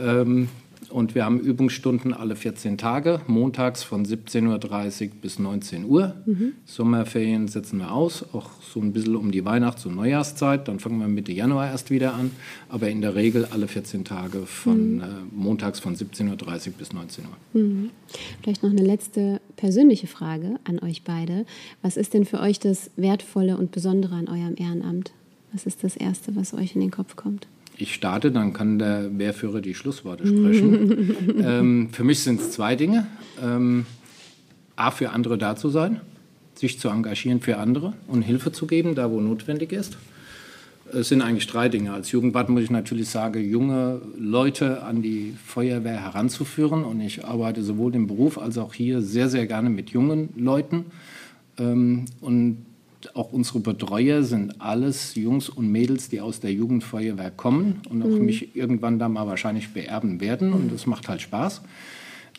[0.00, 0.48] Ähm,
[0.90, 6.14] und wir haben Übungsstunden alle 14 Tage, montags von 17.30 Uhr bis 19 Uhr.
[6.64, 10.68] Sommerferien setzen wir aus, auch so ein bisschen um die Weihnachts- und Neujahrszeit.
[10.68, 12.30] Dann fangen wir Mitte Januar erst wieder an.
[12.68, 17.24] Aber in der Regel alle 14 Tage von äh, montags von 17.30 Uhr bis 19
[17.24, 17.30] Uhr.
[18.42, 21.46] Vielleicht noch eine letzte persönliche Frage an euch beide.
[21.82, 25.12] Was ist denn für euch das Wertvolle und Besondere an eurem Ehrenamt?
[25.52, 27.48] Was ist das Erste, was euch in den Kopf kommt?
[27.80, 31.14] Ich starte, dann kann der Wehrführer die Schlussworte sprechen.
[31.44, 33.06] ähm, für mich sind es zwei Dinge.
[33.42, 33.86] Ähm,
[34.76, 36.00] A, für andere da zu sein,
[36.54, 39.98] sich zu engagieren für andere und Hilfe zu geben, da wo notwendig ist.
[40.92, 41.92] Es sind eigentlich drei Dinge.
[41.92, 46.82] Als Jugendwart muss ich natürlich sagen, junge Leute an die Feuerwehr heranzuführen.
[46.82, 50.86] Und ich arbeite sowohl im Beruf als auch hier sehr, sehr gerne mit jungen Leuten.
[51.58, 52.66] Ähm, und
[53.14, 58.18] auch unsere Betreuer sind alles Jungs und Mädels, die aus der Jugendfeuerwehr kommen und auch
[58.18, 60.52] mich irgendwann da mal wahrscheinlich beerben werden.
[60.52, 61.62] Und das macht halt Spaß.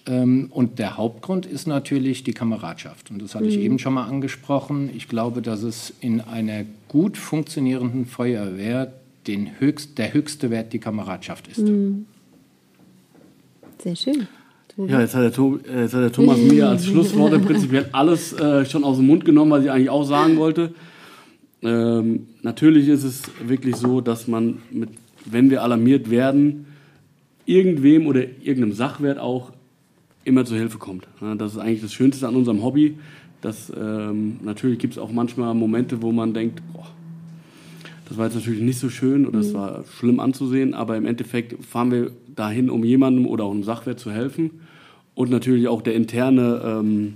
[0.08, 3.12] Ähm, Und der Hauptgrund ist natürlich die Kameradschaft.
[3.12, 4.90] Und das hatte ich eben schon mal angesprochen.
[4.96, 8.94] Ich glaube, dass es in einer gut funktionierenden Feuerwehr
[9.28, 11.68] den höchst, der höchste Wert die Kameradschaft ist.
[13.78, 14.28] Sehr schön.
[14.88, 17.86] Ja, jetzt hat, der, To- äh, jetzt hat der Thomas mir als Schlusswort im Prinzip
[17.92, 20.74] alles äh, schon aus dem Mund genommen, was ich eigentlich auch sagen wollte.
[21.62, 24.90] Ähm, natürlich ist es wirklich so, dass man, mit,
[25.26, 26.66] wenn wir alarmiert werden,
[27.46, 29.52] irgendwem oder irgendeinem Sachwert auch
[30.24, 31.08] immer zur Hilfe kommt.
[31.38, 32.96] Das ist eigentlich das Schönste an unserem Hobby.
[33.42, 36.86] Dass, ähm, natürlich gibt es auch manchmal Momente, wo man denkt, boah,
[38.08, 41.64] das war jetzt natürlich nicht so schön oder es war schlimm anzusehen, aber im Endeffekt
[41.66, 44.52] fahren wir dahin, um jemandem oder auch einem Sachwert zu helfen.
[45.22, 47.14] Und natürlich auch der interne, ähm,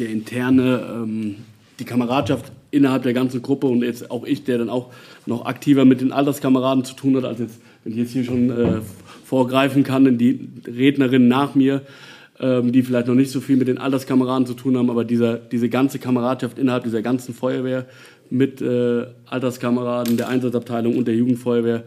[0.00, 1.36] der interne, ähm,
[1.78, 4.92] die Kameradschaft innerhalb der ganzen Gruppe und jetzt auch ich, der dann auch
[5.24, 8.50] noch aktiver mit den Alterskameraden zu tun hat, als jetzt, wenn ich jetzt hier schon
[8.50, 8.80] äh,
[9.24, 11.82] vorgreifen kann, in die Rednerin nach mir,
[12.40, 15.36] ähm, die vielleicht noch nicht so viel mit den Alterskameraden zu tun haben, aber dieser,
[15.36, 17.86] diese ganze Kameradschaft innerhalb dieser ganzen Feuerwehr
[18.30, 21.84] mit äh, Alterskameraden, der Einsatzabteilung und der Jugendfeuerwehr,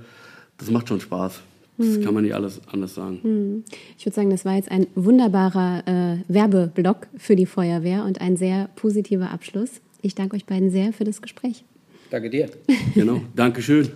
[0.57, 1.41] das macht schon Spaß.
[1.79, 3.63] Das kann man nicht alles anders sagen.
[3.97, 8.35] Ich würde sagen, das war jetzt ein wunderbarer äh, Werbeblock für die Feuerwehr und ein
[8.35, 9.81] sehr positiver Abschluss.
[10.01, 11.63] Ich danke euch beiden sehr für das Gespräch.
[12.09, 12.49] Danke dir.
[12.95, 13.89] Genau, Dankeschön.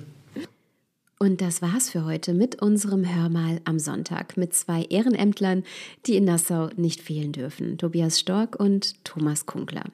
[1.24, 5.64] Und das war's für heute mit unserem Hörmal am Sonntag mit zwei Ehrenämtlern,
[6.06, 9.86] die in Nassau nicht fehlen dürfen, Tobias Stork und Thomas Kunkler.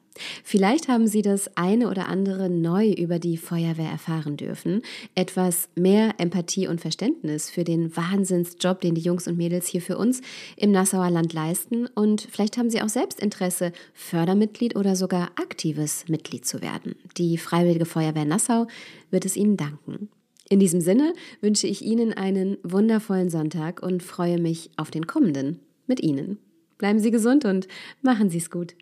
[0.43, 4.81] Vielleicht haben Sie das eine oder andere neu über die Feuerwehr erfahren dürfen,
[5.13, 9.99] etwas mehr Empathie und Verständnis für den Wahnsinnsjob, den die Jungs und Mädels hier für
[9.99, 10.21] uns
[10.57, 16.05] im Nassauer Land leisten und vielleicht haben Sie auch selbst Interesse, Fördermitglied oder sogar aktives
[16.07, 16.95] Mitglied zu werden.
[17.17, 18.65] Die Freiwillige Feuerwehr Nassau
[19.11, 20.09] wird es Ihnen danken.
[20.49, 25.59] In diesem Sinne wünsche ich Ihnen einen wundervollen Sonntag und freue mich auf den kommenden
[25.85, 26.39] mit Ihnen.
[26.79, 27.67] Bleiben Sie gesund und
[28.01, 28.73] machen Sie es gut.